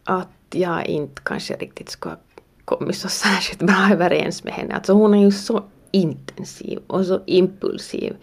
att 0.04 0.28
jag 0.51 0.86
inte 0.86 1.22
kanske 1.25 1.54
riktigt 1.54 1.90
skulle 1.90 2.16
ha 2.16 2.22
kommit 2.66 2.96
så 2.96 3.10
särskilt 3.28 3.62
bra 3.62 3.90
överens 3.92 4.44
med 4.44 4.54
henne. 4.54 4.74
Alltså 4.74 4.94
hon 4.94 5.13
är 5.13 5.22
ju 5.22 5.32
så 5.32 5.63
intensiv 5.92 6.80
och 6.88 7.06
så 7.06 7.22
impulsiv. 7.25 8.16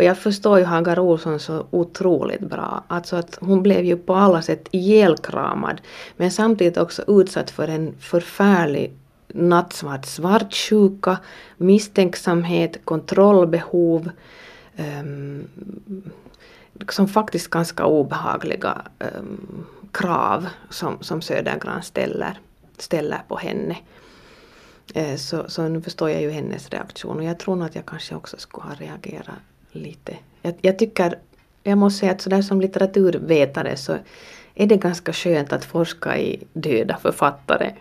Och 0.00 0.04
jag 0.04 0.18
förstår 0.18 0.58
ju 0.58 0.64
Hagar 0.64 0.98
Olsson 0.98 1.40
så 1.40 1.66
otroligt 1.70 2.40
bra. 2.40 2.84
Alltså 2.88 3.16
att 3.16 3.38
hon 3.40 3.62
blev 3.62 3.84
ju 3.84 3.96
på 3.96 4.14
alla 4.14 4.42
sätt 4.42 4.68
ihjälkramad 4.70 5.80
men 6.16 6.30
samtidigt 6.30 6.76
också 6.76 7.04
utsatt 7.06 7.50
för 7.50 7.68
en 7.68 7.94
förfärlig 8.00 8.92
nattsvart 9.28 10.04
svartsjuka, 10.04 11.18
misstänksamhet, 11.56 12.84
kontrollbehov 12.84 14.10
um, 14.78 15.48
som 16.88 17.08
faktiskt 17.08 17.50
ganska 17.50 17.86
obehagliga 17.86 18.82
um, 18.98 19.66
krav 19.92 20.48
som, 20.70 20.98
som 21.00 21.22
Södergran 21.22 21.82
ställer, 21.82 22.38
ställer 22.78 23.22
på 23.28 23.36
henne. 23.36 23.76
Uh, 24.96 25.16
så, 25.16 25.48
så 25.48 25.68
nu 25.68 25.82
förstår 25.82 26.10
jag 26.10 26.22
ju 26.22 26.30
hennes 26.30 26.70
reaktion 26.70 27.16
och 27.16 27.24
jag 27.24 27.38
tror 27.38 27.56
nog 27.56 27.66
att 27.66 27.74
jag 27.74 27.86
kanske 27.86 28.14
också 28.14 28.36
skulle 28.38 28.66
ha 28.66 28.74
reagerat 28.74 29.38
lite. 29.72 30.16
Jag, 30.42 30.54
jag 30.60 30.78
tycker, 30.78 31.18
jag 31.62 31.78
måste 31.78 32.00
säga 32.00 32.12
att 32.12 32.20
sådär 32.20 32.42
som 32.42 32.60
litteraturvetare 32.60 33.76
så 33.76 33.96
är 34.54 34.66
det 34.66 34.76
ganska 34.76 35.12
skönt 35.12 35.52
att 35.52 35.64
forska 35.64 36.18
i 36.18 36.42
döda 36.52 36.96
författare 36.96 37.72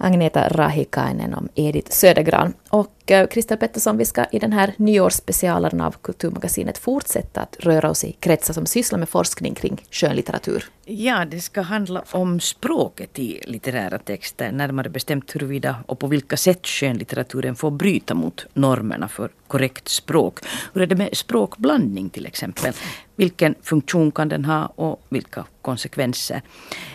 Agneta 0.00 0.48
Rahikainen 0.48 1.34
om 1.34 1.48
Edith 1.54 1.90
Södergran. 1.90 2.54
Och 2.68 3.10
eh, 3.10 3.26
Kristel 3.26 3.58
Pettersson, 3.58 3.96
vi 3.96 4.04
ska 4.04 4.24
i 4.24 4.38
den 4.38 4.52
här 4.52 4.74
nyårsspecialen 4.76 5.80
av 5.80 5.96
Kulturmagasinet 6.02 6.78
fortsätta 6.78 7.40
att 7.40 7.56
röra 7.60 7.90
oss 7.90 8.04
i 8.04 8.12
kretsar 8.12 8.54
som 8.54 8.66
sysslar 8.66 8.98
med 8.98 9.08
forskning 9.08 9.54
kring 9.54 9.84
skönlitteratur. 9.90 10.64
Ja, 10.84 11.24
det 11.24 11.40
ska 11.40 11.60
handla 11.60 12.02
om 12.10 12.40
språket 12.40 13.18
i 13.18 13.40
litterära 13.46 13.98
texter, 13.98 14.52
närmare 14.52 14.88
bestämt 14.88 15.34
huruvida 15.34 15.76
och 15.86 15.98
på 15.98 16.06
vilka 16.06 16.36
sätt 16.36 16.66
skönlitteraturen 16.66 17.56
får 17.56 17.70
bryta 17.70 18.14
mot 18.14 18.46
normerna 18.54 19.08
för 19.08 19.30
korrekt 19.46 19.88
språk. 19.88 20.38
Hur 20.72 20.82
är 20.82 20.86
det 20.86 20.96
med 20.96 21.16
språkblandning 21.16 22.10
till 22.10 22.26
exempel? 22.26 22.72
Vilken 23.20 23.54
funktion 23.62 24.10
kan 24.10 24.28
den 24.28 24.44
ha 24.44 24.66
och 24.66 25.02
vilka 25.08 25.44
konsekvenser? 25.62 26.42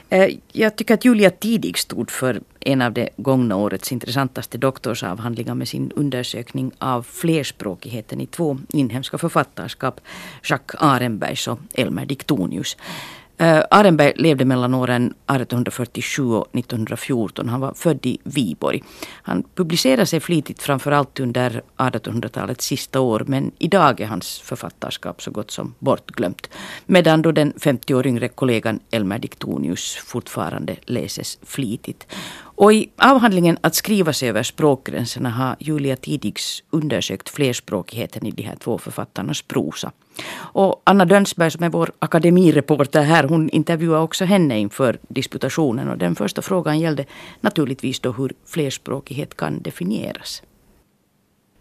Eh, 0.09 0.29
jag 0.51 0.75
tycker 0.75 0.93
att 0.93 1.05
Julia 1.05 1.29
Tidig 1.29 1.77
stod 1.77 2.11
för 2.11 2.41
en 2.59 2.81
av 2.81 2.93
det 2.93 3.09
gångna 3.17 3.55
årets 3.55 3.91
intressantaste 3.91 4.57
doktorsavhandlingar 4.57 5.55
med 5.55 5.67
sin 5.67 5.91
undersökning 5.91 6.71
av 6.77 7.03
flerspråkigheten 7.03 8.21
i 8.21 8.27
två 8.27 8.57
inhemska 8.69 9.17
författarskap, 9.17 10.01
Jacques 10.43 10.81
Arenbergs 10.81 11.47
och 11.47 11.59
Elmer 11.73 12.05
Diktonius. 12.05 12.77
Uh, 13.41 13.61
Arenberg 13.71 14.13
levde 14.15 14.45
mellan 14.45 14.73
åren 14.73 15.05
1847 15.05 16.23
och 16.23 16.47
1914. 16.55 17.49
Han 17.49 17.61
var 17.61 17.73
född 17.73 18.05
i 18.05 18.17
Viborg. 18.23 18.83
Han 19.11 19.43
publicerade 19.55 20.05
sig 20.05 20.19
flitigt 20.19 20.61
framförallt 20.61 21.19
under 21.19 21.61
1800-talets 21.77 22.65
sista 22.65 22.99
år 22.99 23.23
men 23.27 23.51
idag 23.57 24.01
är 24.01 24.05
hans 24.05 24.39
författarskap 24.39 25.21
så 25.21 25.31
gott 25.31 25.51
som 25.51 25.75
bortglömt. 25.79 26.49
Medan 26.85 27.21
då 27.21 27.31
den 27.31 27.53
50 27.59 27.93
år 27.93 28.07
yngre 28.07 28.27
kollegan 28.27 28.79
Elmer 28.91 29.19
Diktonius 29.19 29.95
fortfarande 29.95 30.75
läses 30.85 31.39
flitigt. 31.43 32.07
Och 32.55 32.73
i 32.73 32.89
avhandlingen 32.97 33.57
Att 33.61 33.75
skriva 33.75 34.13
sig 34.13 34.29
över 34.29 34.43
språkgränserna 34.43 35.29
har 35.29 35.55
Julia 35.59 35.95
Tidigs 35.95 36.63
undersökt 36.69 37.29
flerspråkigheten 37.29 38.25
i 38.25 38.31
de 38.31 38.43
här 38.43 38.55
två 38.55 38.77
författarnas 38.77 39.41
prosa. 39.41 39.91
Och 40.35 40.81
Anna 40.83 41.05
Dönsberg 41.05 41.51
som 41.51 41.63
är 41.63 41.69
vår 41.69 41.91
akademireporter 41.99 43.01
här, 43.01 43.23
hon 43.23 43.49
intervjuade 43.49 44.03
också 44.03 44.25
henne 44.25 44.59
inför 44.59 44.99
disputationen. 45.07 45.89
Och 45.89 45.97
den 45.97 46.15
första 46.15 46.41
frågan 46.41 46.79
gällde 46.79 47.05
naturligtvis 47.41 47.99
då 47.99 48.11
hur 48.11 48.33
flerspråkighet 48.45 49.37
kan 49.37 49.61
definieras. 49.61 50.43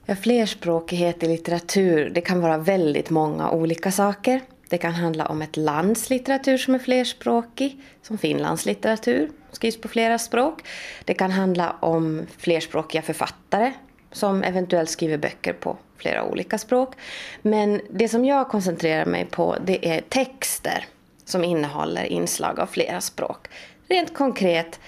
Ja, 0.07 0.17
flerspråkighet 0.17 1.23
i 1.23 1.29
litteratur, 1.29 2.11
det 2.15 2.21
kan 2.21 2.41
vara 2.41 2.59
väldigt 2.59 3.11
många 3.11 3.51
olika 3.51 3.93
saker. 3.93 4.41
Det 4.68 4.78
kan 4.78 4.92
handla 4.92 5.26
om 5.26 5.42
ett 5.42 5.56
lands 5.56 6.11
litteratur 6.11 6.56
som 6.56 6.75
är 6.75 6.78
flerspråkig, 6.78 7.80
som 8.02 8.18
Finlands 8.18 8.66
litteratur, 8.66 9.30
skrivs 9.52 9.80
på 9.80 9.88
flera 9.88 10.18
språk. 10.18 10.62
Det 11.04 11.14
kan 11.14 11.30
handla 11.30 11.76
om 11.80 12.26
flerspråkiga 12.38 13.02
författare 13.02 13.73
som 14.12 14.42
eventuellt 14.42 14.90
skriver 14.90 15.16
böcker 15.16 15.52
på 15.52 15.76
flera 15.97 16.25
olika 16.25 16.59
språk. 16.59 16.94
Men 17.42 17.80
det 17.90 18.09
som 18.09 18.25
jag 18.25 18.49
koncentrerar 18.49 19.06
mig 19.06 19.25
på 19.25 19.56
det 19.64 19.88
är 19.88 20.00
texter 20.00 20.87
som 21.25 21.44
innehåller 21.44 22.04
inslag 22.04 22.61
av 22.61 22.66
flera 22.66 23.00
språk. 23.00 23.49
Rent 23.88 24.14
konkret, 24.14 24.80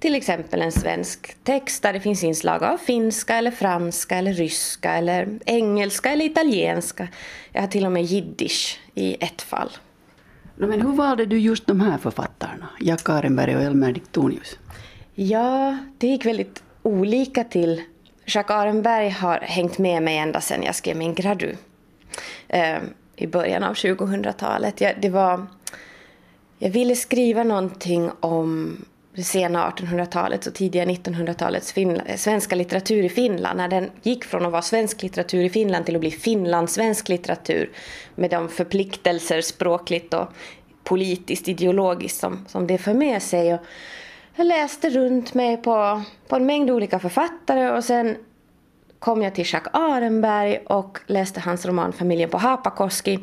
till 0.00 0.14
exempel 0.14 0.62
en 0.62 0.72
svensk 0.72 1.44
text 1.44 1.82
där 1.82 1.92
det 1.92 2.00
finns 2.00 2.24
inslag 2.24 2.64
av 2.64 2.76
finska 2.76 3.36
eller 3.36 3.50
franska 3.50 4.16
eller 4.16 4.32
ryska 4.32 4.92
eller 4.92 5.38
engelska 5.46 6.10
eller 6.10 6.24
italienska. 6.24 7.08
Jag 7.52 7.60
har 7.60 7.68
till 7.68 7.86
och 7.86 7.92
med 7.92 8.04
jiddisch 8.04 8.80
i 8.94 9.16
ett 9.24 9.42
fall. 9.42 9.70
Men 10.56 10.82
hur 10.82 10.92
valde 10.92 11.26
du 11.26 11.38
just 11.38 11.66
de 11.66 11.80
här 11.80 11.98
författarna, 11.98 12.68
Jack 12.80 13.08
Arenberg 13.08 13.56
och 13.56 13.62
Elmer 13.62 13.92
Diktonius? 13.92 14.58
Ja, 15.14 15.78
det 15.98 16.06
gick 16.06 16.26
väldigt 16.26 16.62
olika 16.82 17.44
till 17.44 17.82
Jacques 18.26 18.50
Arenberg 18.56 19.08
har 19.08 19.38
hängt 19.38 19.78
med 19.78 20.02
mig 20.02 20.18
ända 20.18 20.40
sedan 20.40 20.62
jag 20.62 20.74
skrev 20.74 20.96
min 20.96 21.14
gradu 21.14 21.56
eh, 22.48 22.78
i 23.16 23.26
början 23.26 23.62
av 23.62 23.74
2000-talet. 23.74 24.80
Jag, 24.80 24.94
det 25.00 25.10
var, 25.10 25.46
jag 26.58 26.70
ville 26.70 26.96
skriva 26.96 27.42
någonting 27.44 28.10
om 28.20 28.76
sena 29.24 29.70
1800-talets 29.70 30.46
och 30.46 30.54
tidiga 30.54 30.84
1900-talets 30.84 31.74
svenska 32.16 32.56
litteratur 32.56 33.04
i 33.04 33.08
Finland. 33.08 33.56
När 33.56 33.68
den 33.68 33.90
gick 34.02 34.24
från 34.24 34.46
att 34.46 34.52
vara 34.52 34.62
svensk 34.62 35.02
litteratur 35.02 35.44
i 35.44 35.50
Finland 35.50 35.86
till 35.86 35.94
att 35.94 36.00
bli 36.00 36.10
finlandssvensk 36.10 37.08
litteratur 37.08 37.70
med 38.14 38.30
de 38.30 38.48
förpliktelser 38.48 39.40
språkligt 39.40 40.14
och 40.14 40.28
politiskt, 40.84 41.48
ideologiskt 41.48 42.20
som, 42.20 42.44
som 42.48 42.66
det 42.66 42.78
för 42.78 42.94
med 42.94 43.22
sig. 43.22 43.54
Och, 43.54 43.60
jag 44.38 44.46
läste 44.46 44.90
runt 44.90 45.34
mig 45.34 45.56
på, 45.56 46.02
på 46.28 46.36
en 46.36 46.46
mängd 46.46 46.70
olika 46.70 46.98
författare 46.98 47.70
och 47.70 47.84
sen 47.84 48.16
kom 48.98 49.22
jag 49.22 49.34
till 49.34 49.44
Jacques 49.52 49.74
Arenberg 49.74 50.58
och 50.58 50.98
läste 51.06 51.40
hans 51.40 51.66
roman 51.66 51.92
Familjen 51.92 52.30
på 52.30 52.38
Hapakoski. 52.38 53.18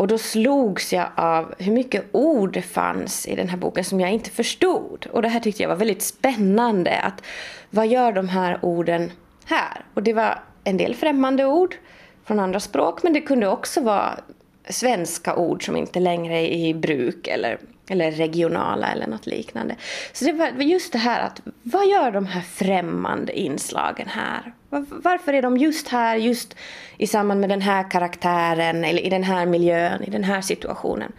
Och 0.00 0.06
då 0.06 0.18
slogs 0.18 0.92
jag 0.92 1.06
av 1.14 1.54
hur 1.58 1.72
mycket 1.72 2.04
ord 2.12 2.52
det 2.52 2.62
fanns 2.62 3.26
i 3.26 3.36
den 3.36 3.48
här 3.48 3.56
boken 3.56 3.84
som 3.84 4.00
jag 4.00 4.10
inte 4.10 4.30
förstod. 4.30 5.06
Och 5.12 5.22
det 5.22 5.28
här 5.28 5.40
tyckte 5.40 5.62
jag 5.62 5.68
var 5.68 5.76
väldigt 5.76 6.02
spännande. 6.02 7.00
Att 7.00 7.22
vad 7.70 7.86
gör 7.86 8.12
de 8.12 8.28
här 8.28 8.58
orden 8.62 9.12
här? 9.44 9.84
Och 9.94 10.02
det 10.02 10.12
var 10.12 10.42
en 10.64 10.76
del 10.76 10.94
främmande 10.94 11.44
ord 11.44 11.76
från 12.24 12.40
andra 12.40 12.60
språk 12.60 13.02
men 13.02 13.12
det 13.12 13.20
kunde 13.20 13.48
också 13.48 13.80
vara 13.80 14.20
svenska 14.68 15.36
ord 15.36 15.64
som 15.64 15.76
inte 15.76 16.00
längre 16.00 16.38
är 16.38 16.68
i 16.68 16.74
bruk 16.74 17.26
eller 17.26 17.58
eller 17.90 18.10
regionala 18.10 18.92
eller 18.92 19.06
något 19.06 19.26
liknande. 19.26 19.76
Så 20.12 20.24
det 20.24 20.32
var 20.32 20.48
just 20.48 20.92
det 20.92 20.98
här 20.98 21.26
att 21.26 21.40
vad 21.62 21.86
gör 21.86 22.10
de 22.10 22.26
här 22.26 22.40
främmande 22.40 23.38
inslagen 23.38 24.08
här? 24.08 24.52
Varför 24.88 25.32
är 25.32 25.42
de 25.42 25.56
just 25.56 25.88
här, 25.88 26.16
just 26.16 26.56
i 26.96 27.06
samband 27.06 27.40
med 27.40 27.50
den 27.50 27.60
här 27.60 27.90
karaktären 27.90 28.84
eller 28.84 29.02
i 29.02 29.10
den 29.10 29.22
här 29.22 29.46
miljön, 29.46 30.02
i 30.02 30.10
den 30.10 30.24
här 30.24 30.40
situationen? 30.40 31.12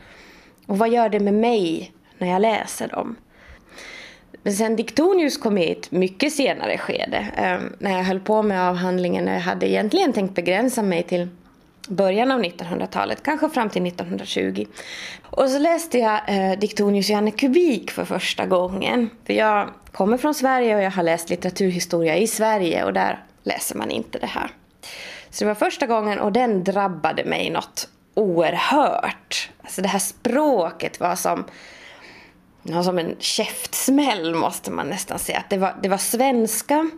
Och 0.67 0.77
vad 0.77 0.89
gör 0.89 1.09
det 1.09 1.19
med 1.19 1.33
mig 1.33 1.91
när 2.17 2.27
jag 2.27 2.41
läser 2.41 2.87
dem? 2.87 3.15
Men 4.43 4.53
sen 4.53 4.75
Diktonius 4.75 5.37
kom 5.37 5.57
i 5.57 5.71
ett 5.71 5.91
mycket 5.91 6.33
senare 6.33 6.77
skede. 6.77 7.27
Eh, 7.37 7.59
när 7.79 7.97
jag 7.97 8.03
höll 8.03 8.19
på 8.19 8.41
med 8.43 8.69
avhandlingen. 8.69 9.27
Jag 9.27 9.39
hade 9.39 9.69
egentligen 9.69 10.13
tänkt 10.13 10.35
begränsa 10.35 10.83
mig 10.83 11.03
till 11.03 11.27
början 11.91 12.31
av 12.31 12.41
1900-talet, 12.41 13.23
kanske 13.23 13.49
fram 13.49 13.69
till 13.69 13.87
1920. 13.87 14.65
Och 15.23 15.49
så 15.49 15.59
läste 15.59 15.97
jag 15.97 16.19
eh, 16.27 16.59
Diktonius 16.59 17.09
Janne 17.09 17.31
Kubik 17.31 17.91
för 17.91 18.05
första 18.05 18.45
gången. 18.45 19.09
För 19.25 19.33
jag 19.33 19.69
kommer 19.91 20.17
från 20.17 20.33
Sverige 20.33 20.75
och 20.75 20.81
jag 20.81 20.91
har 20.91 21.03
läst 21.03 21.29
litteraturhistoria 21.29 22.17
i 22.17 22.27
Sverige 22.27 22.83
och 22.83 22.93
där 22.93 23.23
läser 23.43 23.75
man 23.75 23.91
inte 23.91 24.19
det 24.19 24.27
här. 24.27 24.51
Så 25.29 25.43
det 25.43 25.47
var 25.47 25.55
första 25.55 25.87
gången 25.87 26.19
och 26.19 26.31
den 26.31 26.63
drabbade 26.63 27.25
mig 27.25 27.49
något 27.49 27.87
oerhört. 28.13 29.49
Alltså 29.61 29.81
det 29.81 29.87
här 29.87 29.99
språket 29.99 30.99
var 30.99 31.15
som, 31.15 31.45
som 32.83 32.99
en 32.99 33.15
käftsmäll 33.19 34.35
måste 34.35 34.71
man 34.71 34.87
nästan 34.87 35.19
säga. 35.19 35.43
Det 35.49 35.57
var, 35.57 35.75
det 35.83 35.89
var 35.89 35.97
svenska 35.97 36.89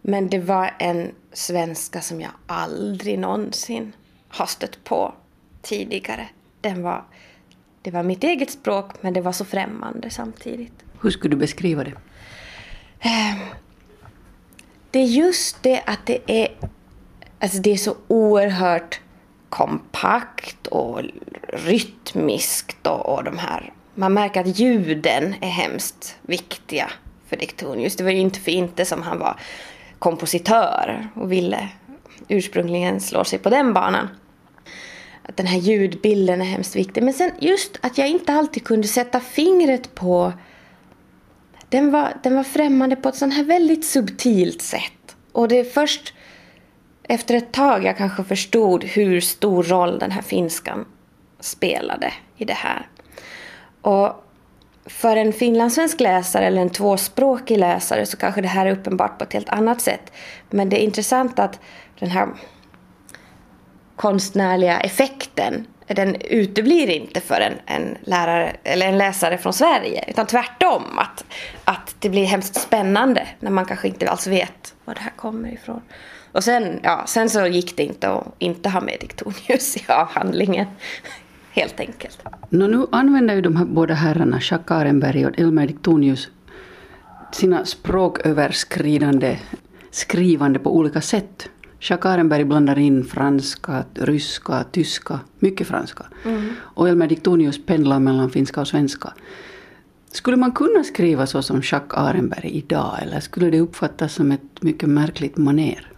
men 0.00 0.28
det 0.28 0.38
var 0.38 0.74
en 0.78 1.14
svenska 1.32 2.00
som 2.00 2.20
jag 2.20 2.30
aldrig 2.46 3.18
någonsin 3.18 3.92
har 4.36 4.46
stött 4.46 4.84
på 4.84 5.14
tidigare. 5.62 6.28
Den 6.60 6.82
var, 6.82 7.04
det 7.82 7.90
var 7.90 8.02
mitt 8.02 8.24
eget 8.24 8.50
språk 8.50 9.02
men 9.02 9.12
det 9.12 9.20
var 9.20 9.32
så 9.32 9.44
främmande 9.44 10.10
samtidigt. 10.10 10.72
Hur 11.00 11.10
skulle 11.10 11.34
du 11.34 11.38
beskriva 11.38 11.84
det? 11.84 11.92
Ehm, 13.00 13.38
det 14.90 14.98
är 14.98 15.06
just 15.06 15.62
det 15.62 15.82
att 15.86 16.06
det 16.06 16.18
är, 16.26 16.48
alltså 17.38 17.58
det 17.58 17.70
är 17.70 17.76
så 17.76 17.96
oerhört 18.08 19.00
kompakt 19.48 20.66
och 20.66 21.00
rytmiskt 21.48 22.86
och, 22.86 23.14
och 23.14 23.24
de 23.24 23.38
här 23.38 23.72
man 23.98 24.14
märker 24.14 24.40
att 24.40 24.58
ljuden 24.58 25.34
är 25.40 25.48
hemskt 25.48 26.16
viktiga 26.22 26.90
för 27.26 27.36
Diktonius. 27.36 27.96
Det 27.96 28.04
var 28.04 28.10
ju 28.10 28.18
inte 28.18 28.40
för 28.40 28.50
inte 28.50 28.84
som 28.84 29.02
han 29.02 29.18
var 29.18 29.40
kompositör 29.98 31.08
och 31.14 31.32
ville 31.32 31.68
ursprungligen 32.28 33.00
slå 33.00 33.24
sig 33.24 33.38
på 33.38 33.50
den 33.50 33.72
banan. 33.72 34.08
Att 35.28 35.36
den 35.36 35.46
här 35.46 35.58
ljudbilden 35.58 36.40
är 36.40 36.44
hemskt 36.44 36.76
viktig. 36.76 37.02
Men 37.02 37.14
sen 37.14 37.30
just 37.38 37.78
att 37.80 37.98
jag 37.98 38.08
inte 38.08 38.32
alltid 38.32 38.64
kunde 38.64 38.88
sätta 38.88 39.20
fingret 39.20 39.94
på 39.94 40.32
den 41.68 41.90
var, 41.90 42.12
den 42.22 42.36
var 42.36 42.42
främmande 42.42 42.96
på 42.96 43.08
ett 43.08 43.16
sånt 43.16 43.34
här 43.34 43.44
väldigt 43.44 43.84
subtilt 43.84 44.62
sätt. 44.62 45.16
Och 45.32 45.48
det 45.48 45.58
är 45.58 45.64
först 45.64 46.14
efter 47.02 47.34
ett 47.34 47.52
tag 47.52 47.84
jag 47.84 47.96
kanske 47.96 48.24
förstod 48.24 48.84
hur 48.84 49.20
stor 49.20 49.62
roll 49.62 49.98
den 49.98 50.10
här 50.10 50.22
finskan 50.22 50.86
spelade 51.40 52.12
i 52.36 52.44
det 52.44 52.52
här. 52.52 52.88
Och 53.80 54.24
för 54.86 55.16
en 55.16 55.32
finlandssvensk 55.32 56.00
läsare 56.00 56.46
eller 56.46 56.62
en 56.62 56.70
tvåspråkig 56.70 57.58
läsare 57.58 58.06
så 58.06 58.16
kanske 58.16 58.40
det 58.40 58.48
här 58.48 58.66
är 58.66 58.70
uppenbart 58.70 59.18
på 59.18 59.24
ett 59.24 59.32
helt 59.32 59.48
annat 59.48 59.80
sätt. 59.80 60.12
Men 60.50 60.68
det 60.68 60.82
är 60.82 60.84
intressant 60.84 61.38
att 61.38 61.60
den 61.98 62.10
här 62.10 62.28
konstnärliga 63.96 64.80
effekten 64.80 65.66
den 65.86 66.16
uteblir 66.20 66.90
inte 66.90 67.20
för 67.20 67.40
en, 67.40 67.52
en, 67.66 67.98
lärare, 68.00 68.56
eller 68.64 68.86
en 68.86 68.98
läsare 68.98 69.38
från 69.38 69.52
Sverige. 69.52 70.04
Utan 70.08 70.26
tvärtom, 70.26 70.82
att, 70.98 71.24
att 71.64 71.96
det 71.98 72.10
blir 72.10 72.24
hemskt 72.24 72.60
spännande 72.60 73.26
när 73.40 73.50
man 73.50 73.64
kanske 73.64 73.88
inte 73.88 74.10
alls 74.10 74.26
vet 74.26 74.74
var 74.84 74.94
det 74.94 75.00
här 75.00 75.12
kommer 75.16 75.52
ifrån. 75.52 75.80
Och 76.32 76.44
sen, 76.44 76.80
ja, 76.82 77.04
sen 77.06 77.30
så 77.30 77.46
gick 77.46 77.76
det 77.76 77.82
inte 77.82 78.10
att 78.10 78.34
inte 78.38 78.68
ha 78.68 78.80
med 78.80 78.96
Diktonius 79.00 79.76
i 79.76 79.84
avhandlingen 79.88 80.66
helt 81.50 81.80
enkelt. 81.80 82.18
Nå, 82.48 82.66
nu 82.66 82.86
använder 82.92 83.34
ju 83.34 83.40
de 83.40 83.56
här 83.56 83.64
båda 83.64 83.94
herrarna, 83.94 84.40
Jacques 84.42 84.70
Arenberg 84.70 85.26
och 85.26 85.38
Elmer 85.38 85.66
Diktonius, 85.66 86.28
sina 87.32 87.64
språköverskridande 87.64 89.38
skrivande 89.90 90.58
på 90.58 90.76
olika 90.76 91.00
sätt. 91.00 91.48
Jacques 91.80 92.06
Arenberg 92.06 92.44
blandar 92.44 92.78
in 92.78 93.04
franska, 93.04 93.84
ryska, 93.94 94.64
tyska, 94.72 95.20
mycket 95.38 95.66
franska. 95.66 96.06
Mm. 96.24 96.52
Och 96.58 96.88
Elmer 96.88 97.06
Diktonius 97.08 97.66
pendlar 97.66 97.98
mellan 97.98 98.30
finska 98.30 98.60
och 98.60 98.68
svenska. 98.68 99.12
Skulle 100.10 100.36
man 100.36 100.52
kunna 100.52 100.84
skriva 100.84 101.26
så 101.26 101.42
som 101.42 101.62
Jacques 101.64 101.98
Arenberg 101.98 102.50
idag 102.50 102.98
eller 103.02 103.20
skulle 103.20 103.50
det 103.50 103.60
uppfattas 103.60 104.14
som 104.14 104.32
ett 104.32 104.62
mycket 104.62 104.88
märkligt 104.88 105.36
maner? 105.36 105.92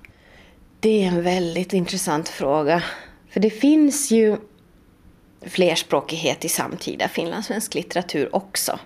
Det 0.81 1.05
är 1.05 1.09
en 1.09 1.23
väldigt 1.23 1.73
intressant 1.73 2.29
fråga. 2.29 2.83
För 3.31 3.41
det 3.41 3.51
finns 3.51 4.11
ju 4.11 4.37
flerspråkighet 5.43 6.45
i 6.45 6.49
samtida 6.49 7.09
finlandssvensk 7.09 7.75
litteratur 7.75 8.37
också. 8.37 8.79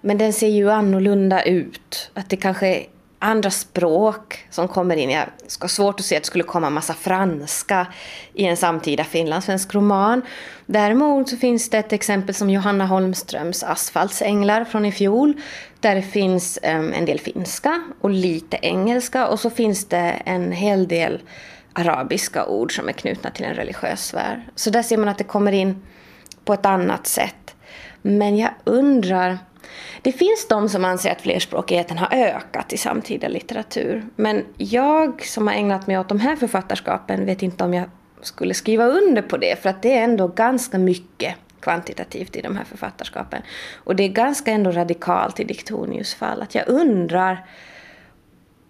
Men 0.00 0.18
den 0.18 0.32
ser 0.32 0.48
ju 0.48 0.70
annorlunda 0.70 1.42
ut. 1.42 2.10
Att 2.14 2.30
det 2.30 2.36
kanske 2.36 2.86
andra 3.18 3.50
språk 3.50 4.46
som 4.50 4.68
kommer 4.68 4.96
in. 4.96 5.10
Jag 5.10 5.26
har 5.60 5.68
svårt 5.68 6.00
att 6.00 6.06
se 6.06 6.16
att 6.16 6.22
det 6.22 6.26
skulle 6.26 6.44
komma 6.44 6.70
massa 6.70 6.94
franska 6.94 7.86
i 8.34 8.44
en 8.44 8.56
samtida 8.56 9.04
finlandssvensk 9.04 9.74
roman. 9.74 10.22
Däremot 10.66 11.28
så 11.28 11.36
finns 11.36 11.70
det 11.70 11.78
ett 11.78 11.92
exempel 11.92 12.34
som 12.34 12.50
Johanna 12.50 12.86
Holmströms 12.86 13.62
Asfaltsänglar 13.62 14.64
från 14.64 14.84
i 14.84 14.92
fjol. 14.92 15.34
Där 15.80 15.94
det 15.94 16.02
finns 16.02 16.58
um, 16.62 16.92
en 16.92 17.04
del 17.04 17.20
finska 17.20 17.82
och 18.00 18.10
lite 18.10 18.58
engelska 18.62 19.26
och 19.26 19.40
så 19.40 19.50
finns 19.50 19.84
det 19.84 20.22
en 20.24 20.52
hel 20.52 20.88
del 20.88 21.22
arabiska 21.72 22.46
ord 22.46 22.76
som 22.76 22.88
är 22.88 22.92
knutna 22.92 23.30
till 23.30 23.44
en 23.44 23.54
religiös 23.54 24.06
sfär. 24.06 24.48
Så 24.54 24.70
där 24.70 24.82
ser 24.82 24.96
man 24.96 25.08
att 25.08 25.18
det 25.18 25.24
kommer 25.24 25.52
in 25.52 25.82
på 26.44 26.52
ett 26.52 26.66
annat 26.66 27.06
sätt. 27.06 27.54
Men 28.02 28.36
jag 28.36 28.50
undrar 28.64 29.38
det 30.02 30.12
finns 30.12 30.48
de 30.48 30.68
som 30.68 30.84
anser 30.84 31.10
att 31.10 31.20
flerspråkigheten 31.20 31.98
har 31.98 32.08
ökat 32.12 32.72
i 32.72 32.76
samtida 32.76 33.28
litteratur. 33.28 34.04
Men 34.16 34.44
jag 34.56 35.24
som 35.24 35.46
har 35.46 35.54
ägnat 35.54 35.86
mig 35.86 35.98
åt 35.98 36.08
de 36.08 36.20
här 36.20 36.36
författarskapen 36.36 37.26
vet 37.26 37.42
inte 37.42 37.64
om 37.64 37.74
jag 37.74 37.90
skulle 38.20 38.54
skriva 38.54 38.86
under 38.86 39.22
på 39.22 39.36
det. 39.36 39.62
För 39.62 39.68
att 39.68 39.82
det 39.82 39.92
är 39.92 40.04
ändå 40.04 40.28
ganska 40.28 40.78
mycket 40.78 41.34
kvantitativt 41.60 42.36
i 42.36 42.40
de 42.40 42.56
här 42.56 42.64
författarskapen. 42.64 43.42
Och 43.84 43.96
det 43.96 44.02
är 44.02 44.08
ganska 44.08 44.52
ändå 44.52 44.70
radikalt 44.70 45.40
i 45.40 45.44
Diktonius 45.44 46.14
fall. 46.14 46.42
Att 46.42 46.54
jag 46.54 46.68
undrar 46.68 47.46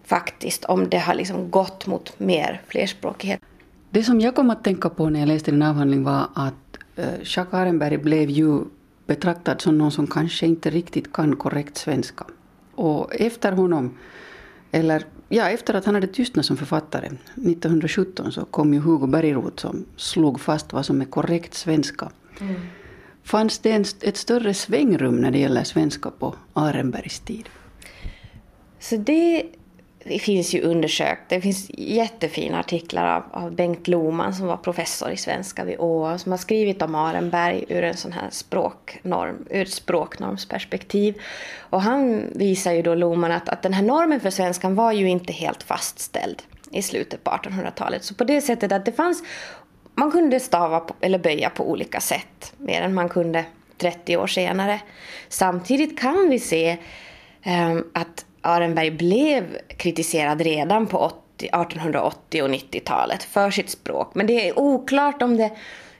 faktiskt 0.03 0.65
om 0.65 0.89
det 0.89 0.97
har 0.97 1.13
liksom 1.13 1.51
gått 1.51 1.87
mot 1.87 2.19
mer 2.19 2.61
flerspråkighet. 2.67 3.41
Det 3.89 4.03
som 4.03 4.21
jag 4.21 4.35
kom 4.35 4.49
att 4.49 4.63
tänka 4.63 4.89
på 4.89 5.09
när 5.09 5.19
jag 5.19 5.27
läste 5.27 5.51
din 5.51 5.61
avhandling 5.61 6.03
var 6.03 6.27
att 6.35 6.77
eh, 6.95 7.05
Jacques 7.23 7.53
Arenberg 7.53 7.97
blev 7.97 8.29
ju 8.29 8.61
betraktad 9.07 9.61
som 9.61 9.77
någon 9.77 9.91
som 9.91 10.07
kanske 10.07 10.45
inte 10.45 10.69
riktigt 10.69 11.13
kan 11.13 11.35
korrekt 11.35 11.77
svenska. 11.77 12.25
Och 12.75 13.15
efter 13.15 13.51
honom, 13.51 13.97
eller 14.71 15.05
ja, 15.29 15.49
efter 15.49 15.73
att 15.73 15.85
han 15.85 15.95
hade 15.95 16.07
tystnat 16.07 16.45
som 16.45 16.57
författare 16.57 17.07
1917 17.07 18.31
så 18.31 18.45
kom 18.45 18.73
ju 18.73 18.79
Hugo 18.79 19.07
Bergroth 19.07 19.61
som 19.61 19.85
slog 19.95 20.39
fast 20.39 20.73
vad 20.73 20.85
som 20.85 21.01
är 21.01 21.05
korrekt 21.05 21.53
svenska. 21.53 22.11
Mm. 22.39 22.55
Fanns 23.23 23.59
det 23.59 23.71
en, 23.71 23.85
ett 24.01 24.17
större 24.17 24.53
svängrum 24.53 25.15
när 25.15 25.31
det 25.31 25.39
gäller 25.39 25.63
svenska 25.63 26.09
på 26.09 26.35
Arenbergs 26.53 27.19
tid? 27.19 27.49
Så 28.79 28.95
det 28.95 29.03
det 29.05 29.43
finns 30.19 30.53
ju 30.53 30.61
undersökt, 30.61 31.21
det 31.29 31.41
finns 31.41 31.71
jättefina 31.73 32.59
artiklar 32.59 33.15
av, 33.15 33.23
av 33.43 33.51
Bengt 33.51 33.87
Loman 33.87 34.33
som 34.33 34.47
var 34.47 34.57
professor 34.57 35.11
i 35.11 35.17
svenska 35.17 35.63
vid 35.63 35.79
ÅA 35.79 36.17
som 36.17 36.31
har 36.31 36.39
skrivit 36.39 36.81
om 36.81 36.95
Arenberg 36.95 37.65
ur 37.69 37.83
en 37.83 37.97
sån 37.97 38.11
här 38.11 38.29
språknorm, 38.31 39.45
ur 39.49 39.61
ett 39.61 39.73
språknormsperspektiv. 39.73 41.21
Och 41.57 41.81
han 41.81 42.23
visar 42.35 42.71
ju 42.71 42.81
då 42.81 42.95
Loman 42.95 43.31
att, 43.31 43.49
att 43.49 43.61
den 43.61 43.73
här 43.73 43.83
normen 43.83 44.19
för 44.19 44.29
svenskan 44.29 44.75
var 44.75 44.91
ju 44.91 45.09
inte 45.09 45.33
helt 45.33 45.63
fastställd 45.63 46.43
i 46.71 46.81
slutet 46.81 47.23
på 47.23 47.31
1800-talet. 47.31 48.03
Så 48.03 48.15
på 48.15 48.23
det 48.23 48.41
sättet 48.41 48.71
att 48.71 48.85
det 48.85 48.91
fanns, 48.91 49.23
man 49.95 50.11
kunde 50.11 50.39
stava 50.39 50.79
på, 50.79 50.95
eller 51.01 51.19
böja 51.19 51.49
på 51.49 51.69
olika 51.69 51.99
sätt 51.99 52.53
mer 52.57 52.81
än 52.81 52.93
man 52.93 53.09
kunde 53.09 53.45
30 53.77 54.17
år 54.17 54.27
senare. 54.27 54.81
Samtidigt 55.29 55.99
kan 55.99 56.29
vi 56.29 56.39
se 56.39 56.77
um, 57.45 57.89
att 57.93 58.25
Arenberg 58.47 58.91
blev 58.91 59.57
kritiserad 59.77 60.41
redan 60.41 60.87
på 60.87 60.97
80, 60.97 61.45
1880 61.45 62.43
och 62.43 62.49
90-talet 62.49 63.23
för 63.23 63.51
sitt 63.51 63.69
språk. 63.69 64.11
Men 64.15 64.27
det 64.27 64.47
är 64.47 64.59
oklart 64.59 65.21
om 65.21 65.37
det 65.37 65.51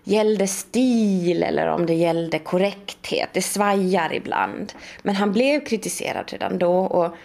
gällde 0.03 0.47
stil 0.47 1.43
eller 1.43 1.67
om 1.67 1.85
det 1.85 1.93
gällde 1.93 2.39
korrekthet. 2.39 3.29
Det 3.33 3.41
svajar 3.41 4.13
ibland. 4.13 4.73
Men 5.01 5.15
han 5.15 5.31
blev 5.31 5.65
kritiserad 5.65 6.31
redan 6.31 6.57
då. 6.57 6.77
Och 6.77 7.15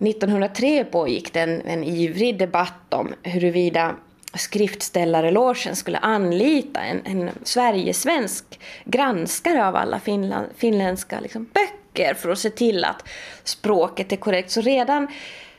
1903 0.00 0.84
pågick 0.84 1.32
det 1.32 1.40
en, 1.40 1.60
en 1.60 1.84
ivrig 1.84 2.38
debatt 2.38 2.94
om 2.94 3.14
huruvida 3.22 3.94
skriftställarelogen 4.34 5.76
skulle 5.76 5.98
anlita 5.98 6.80
en, 6.80 7.00
en 7.04 7.30
Sverigesvensk 7.42 8.60
granskare 8.84 9.66
av 9.66 9.76
alla 9.76 10.00
finland, 10.00 10.46
finländska 10.56 11.20
liksom, 11.20 11.44
böcker 11.44 11.85
böcker 11.96 12.14
för 12.14 12.30
att 12.30 12.38
se 12.38 12.50
till 12.50 12.84
att 12.84 13.08
språket 13.44 14.12
är 14.12 14.16
korrekt. 14.16 14.50
Så 14.50 14.60
redan 14.60 15.08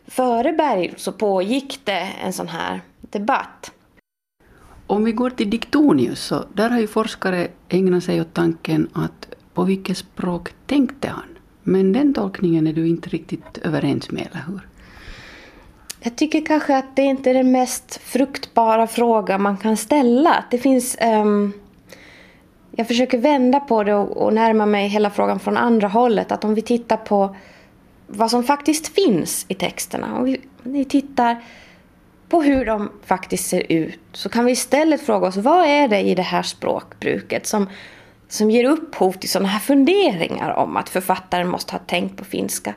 före 0.07 0.53
Berg 0.53 0.93
så 0.97 1.11
pågick 1.11 1.79
det 1.83 2.09
en 2.23 2.33
sån 2.33 2.47
här 2.47 2.81
debatt. 3.01 3.71
Om 4.87 5.03
vi 5.03 5.11
går 5.11 5.29
till 5.29 5.49
Diktonius 5.49 6.19
så 6.19 6.45
där 6.53 6.69
har 6.69 6.79
ju 6.79 6.87
forskare 6.87 7.47
ägnat 7.69 8.03
sig 8.03 8.21
åt 8.21 8.33
tanken 8.33 8.89
att 8.93 9.27
på 9.53 9.63
vilket 9.63 9.97
språk 9.97 10.49
tänkte 10.67 11.07
han? 11.07 11.37
Men 11.63 11.93
den 11.93 12.13
tolkningen 12.13 12.67
är 12.67 12.73
du 12.73 12.87
inte 12.87 13.09
riktigt 13.09 13.57
överens 13.63 14.11
med, 14.11 14.27
eller 14.31 14.43
hur? 14.47 14.67
Jag 15.99 16.15
tycker 16.15 16.45
kanske 16.45 16.77
att 16.77 16.95
det 16.95 17.01
inte 17.01 17.29
är 17.29 17.33
den 17.33 17.51
mest 17.51 17.99
fruktbara 18.03 18.87
fråga 18.87 19.37
man 19.37 19.57
kan 19.57 19.77
ställa. 19.77 20.43
Det 20.51 20.57
finns 20.57 20.97
um, 21.01 21.53
jag 22.77 22.87
försöker 22.87 23.17
vända 23.17 23.59
på 23.59 23.83
det 23.83 23.95
och, 23.95 24.17
och 24.17 24.33
närma 24.33 24.65
mig 24.65 24.87
hela 24.87 25.09
frågan 25.09 25.39
från 25.39 25.57
andra 25.57 25.87
hållet. 25.87 26.31
Att 26.31 26.43
om 26.43 26.55
vi 26.55 26.61
tittar 26.61 26.97
på 26.97 27.35
vad 28.07 28.31
som 28.31 28.43
faktiskt 28.43 28.87
finns 28.87 29.45
i 29.47 29.53
texterna. 29.53 30.17
Om 30.17 30.23
vi, 30.23 30.41
vi 30.63 30.85
tittar 30.85 31.41
på 32.29 32.41
hur 32.41 32.65
de 32.65 32.91
faktiskt 33.05 33.49
ser 33.49 33.71
ut 33.71 33.99
så 34.13 34.29
kan 34.29 34.45
vi 34.45 34.51
istället 34.51 35.05
fråga 35.05 35.27
oss 35.27 35.37
vad 35.37 35.65
är 35.65 35.87
det 35.87 35.99
i 35.99 36.15
det 36.15 36.21
här 36.21 36.43
språkbruket 36.43 37.47
som, 37.47 37.69
som 38.27 38.51
ger 38.51 38.69
upphov 38.69 39.11
till 39.11 39.29
sådana 39.29 39.49
här 39.49 39.59
funderingar 39.59 40.49
om 40.49 40.77
att 40.77 40.89
författaren 40.89 41.47
måste 41.47 41.71
ha 41.71 41.79
tänkt 41.79 42.17
på 42.17 42.25
finska. 42.25 42.73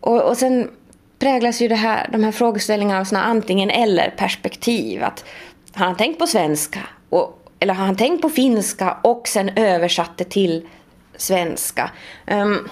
Och, 0.00 0.22
och 0.22 0.36
sen 0.36 0.70
präglas 1.18 1.62
ju 1.62 1.68
det 1.68 1.74
här, 1.74 2.08
de 2.12 2.24
här 2.24 2.32
frågeställningarna 2.32 3.00
av 3.00 3.04
sådana 3.04 3.26
antingen 3.26 3.70
eller 3.70 4.10
perspektiv. 4.10 5.02
Att 5.02 5.24
har 5.72 5.86
han 5.86 5.96
tänkt 5.96 6.18
på 6.18 6.26
svenska? 6.26 6.80
Och 7.08 7.45
eller 7.60 7.74
har 7.74 7.86
han 7.86 7.96
tänkt 7.96 8.22
på 8.22 8.28
finska 8.28 8.96
och 9.02 9.28
sen 9.28 9.50
översatt 9.56 10.10
det 10.16 10.24
till 10.24 10.66
svenska? 11.16 11.90
Um, 12.26 12.68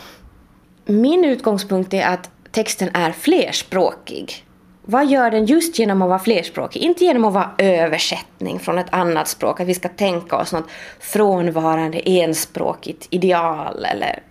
min 0.84 1.24
utgångspunkt 1.24 1.94
är 1.94 2.06
att 2.06 2.30
texten 2.50 2.90
är 2.94 3.12
flerspråkig. 3.12 4.44
Vad 4.86 5.06
gör 5.06 5.30
den 5.30 5.46
just 5.46 5.78
genom 5.78 6.02
att 6.02 6.08
vara 6.08 6.18
flerspråkig? 6.18 6.82
Inte 6.82 7.04
genom 7.04 7.24
att 7.24 7.34
vara 7.34 7.50
översättning 7.58 8.58
från 8.58 8.78
ett 8.78 8.94
annat 8.94 9.28
språk, 9.28 9.60
att 9.60 9.66
vi 9.66 9.74
ska 9.74 9.88
tänka 9.88 10.36
oss 10.36 10.52
något 10.52 10.70
frånvarande 11.00 12.00
enspråkigt 12.08 13.06
ideal 13.10 13.84
eller 13.84 14.22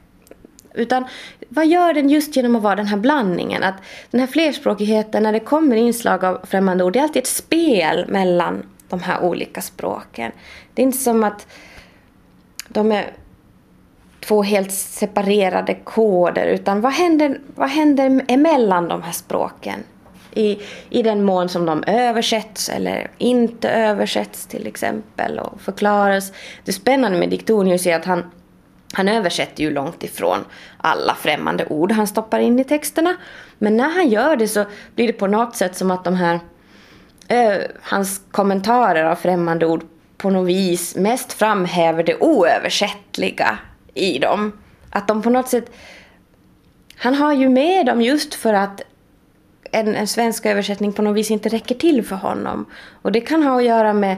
utan 0.74 1.06
vad 1.50 1.68
gör 1.68 1.94
den 1.94 2.10
just 2.10 2.36
genom 2.36 2.56
att 2.56 2.62
vara 2.62 2.76
den 2.76 2.86
här 2.86 2.98
blandningen? 2.98 3.64
Att 3.64 3.76
den 4.12 4.20
här 4.20 4.28
flerspråkigheten, 4.28 5.24
när 5.24 5.34
det 5.34 5.40
kommer 5.40 5.76
inslag 5.76 6.26
av 6.26 6.40
främmande 6.44 6.84
ord, 6.84 6.94
det 6.94 7.00
är 7.00 7.04
alltid 7.04 7.22
ett 7.22 7.28
spel 7.28 8.06
mellan 8.08 8.64
de 8.90 9.00
här 9.00 9.24
olika 9.24 9.62
språken. 9.62 10.32
Det 10.74 10.82
är 10.82 10.84
inte 10.84 10.98
som 10.98 11.24
att 11.24 11.48
de 12.68 12.92
är 12.92 13.14
två 14.20 14.44
helt 14.44 14.72
separerade 14.72 15.76
koder 15.84 16.46
utan 16.48 16.82
vad 16.82 16.92
händer, 16.92 17.40
vad 17.56 17.70
händer 17.70 18.22
emellan 18.28 18.88
de 18.88 19.02
här 19.02 19.12
språken? 19.12 19.84
I, 20.36 20.60
I 20.90 21.04
den 21.04 21.24
mån 21.24 21.50
som 21.50 21.66
de 21.66 21.84
översätts 21.88 22.70
eller 22.70 23.12
inte 23.18 23.70
översätts 23.70 24.46
till 24.46 24.68
exempel 24.68 25.40
och 25.40 25.62
förklaras. 25.62 26.32
Det 26.64 26.74
spännande 26.74 27.20
med 27.20 27.30
Diktonius 27.30 27.88
är 27.88 27.96
att 27.96 28.06
han, 28.06 28.32
han 28.94 29.08
översätter 29.08 29.64
ju 29.64 29.72
långt 29.72 30.04
ifrån 30.04 30.40
alla 30.78 31.16
främmande 31.16 31.66
ord 31.66 31.92
han 31.92 32.08
stoppar 32.08 32.40
in 32.40 32.60
i 32.60 32.64
texterna. 32.64 33.16
Men 33.58 33.78
när 33.78 33.90
han 33.90 34.10
gör 34.10 34.36
det 34.36 34.48
så 34.48 34.66
blir 34.96 35.08
det 35.08 35.14
på 35.14 35.28
något 35.28 35.56
sätt 35.56 35.76
som 35.76 35.92
att 35.92 36.04
de 36.04 36.16
här 36.16 36.40
eh, 37.28 37.62
hans 37.82 38.22
kommentarer 38.32 39.04
av 39.04 39.16
främmande 39.16 39.66
ord 39.66 39.84
på 40.18 40.30
något 40.30 40.48
vis 40.48 40.96
mest 40.96 41.34
framhäver 41.34 42.04
det 42.04 42.20
oöversättliga 42.20 43.58
i 43.94 44.20
dem. 44.20 44.52
Att 44.90 45.08
de 45.08 45.22
på 45.22 45.30
något 45.30 45.50
sätt... 45.50 45.72
Han 46.98 47.16
har 47.16 47.34
ju 47.34 47.50
med 47.50 47.86
dem 47.86 48.02
just 48.02 48.34
för 48.34 48.54
att 48.54 48.82
en, 49.72 49.96
en 49.96 50.08
svensk 50.08 50.46
översättning 50.46 50.94
på 50.94 51.02
något 51.02 51.16
vis 51.16 51.32
inte 51.32 51.50
räcker 51.50 51.76
till 51.76 52.06
för 52.06 52.16
honom. 52.16 52.66
Och 53.02 53.12
det 53.12 53.22
kan 53.22 53.44
ha 53.44 53.58
att 53.58 53.66
göra 53.66 53.94
med 53.94 54.18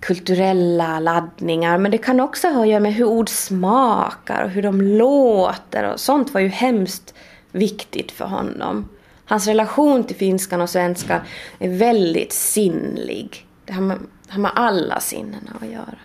kulturella 0.00 1.00
laddningar 1.00 1.78
men 1.78 1.90
det 1.90 1.98
kan 1.98 2.20
också 2.20 2.48
ha 2.48 2.62
att 2.62 2.68
göra 2.68 2.80
med 2.80 2.94
hur 2.94 3.04
ord 3.04 3.28
smakar 3.28 4.44
och 4.44 4.50
hur 4.50 4.62
de 4.62 4.80
låter 4.80 5.92
och 5.92 6.00
sånt 6.00 6.34
var 6.34 6.40
ju 6.40 6.48
hemskt 6.48 7.14
viktigt 7.52 8.12
för 8.12 8.24
honom. 8.24 8.88
Hans 9.32 9.46
relation 9.46 10.04
till 10.04 10.16
finskan 10.16 10.60
och 10.60 10.70
svenskan 10.70 11.20
är 11.58 11.78
väldigt 11.78 12.32
sinnlig. 12.32 13.46
Det 13.64 13.72
har 13.72 13.82
med, 13.82 13.98
har 14.28 14.40
med 14.40 14.50
alla 14.54 15.00
sinnena 15.00 15.50
att 15.60 15.68
göra. 15.68 15.98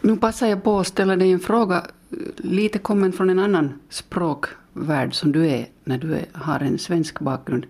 Nu 0.00 0.16
passar 0.16 0.46
jag 0.46 0.64
på 0.64 0.78
att 0.78 0.86
ställa 0.86 1.16
dig 1.16 1.32
en 1.32 1.40
fråga, 1.40 1.86
lite 2.36 2.78
kommen 2.78 3.12
från 3.12 3.30
en 3.30 3.38
annan 3.38 3.80
språkvärld 3.88 5.14
som 5.14 5.32
du 5.32 5.46
är 5.46 5.66
när 5.84 5.98
du 5.98 6.14
är, 6.14 6.26
har 6.32 6.60
en 6.60 6.78
svensk 6.78 7.20
bakgrund. 7.20 7.66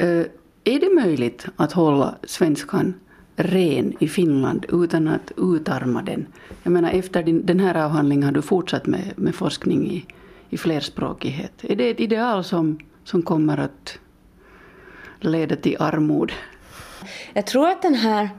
Uh, 0.00 0.24
är 0.64 0.80
det 0.80 0.94
möjligt 0.94 1.46
att 1.56 1.72
hålla 1.72 2.14
svenskan 2.22 2.94
ren 3.36 3.92
i 3.98 4.08
Finland 4.08 4.66
utan 4.68 5.08
att 5.08 5.32
utarma 5.36 6.02
den? 6.02 6.26
Jag 6.62 6.72
menar 6.72 6.90
efter 6.90 7.22
din, 7.22 7.46
den 7.46 7.60
här 7.60 7.74
avhandlingen 7.74 8.24
har 8.24 8.32
du 8.32 8.42
fortsatt 8.42 8.86
med, 8.86 9.12
med 9.16 9.34
forskning 9.34 9.90
i, 9.90 10.06
i 10.50 10.58
flerspråkighet. 10.58 11.52
Är 11.62 11.76
det 11.76 11.90
ett 11.90 12.00
ideal 12.00 12.44
som, 12.44 12.78
som 13.04 13.22
kommer 13.22 13.58
att 13.58 13.98
leda 15.20 15.56
till 15.56 15.76
armod? 15.78 16.32
Jag 17.32 17.46
tror 17.46 17.68
att 17.68 17.82
den 17.82 17.94
här 17.94 18.30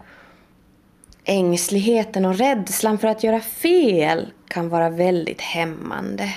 ängsligheten 1.24 2.26
och 2.26 2.38
rädslan 2.38 2.97
för 2.97 3.08
att 3.08 3.24
göra 3.24 3.39
fel 3.39 4.28
kan 4.47 4.69
vara 4.69 4.89
väldigt 4.89 5.41
hämmande. 5.41 6.34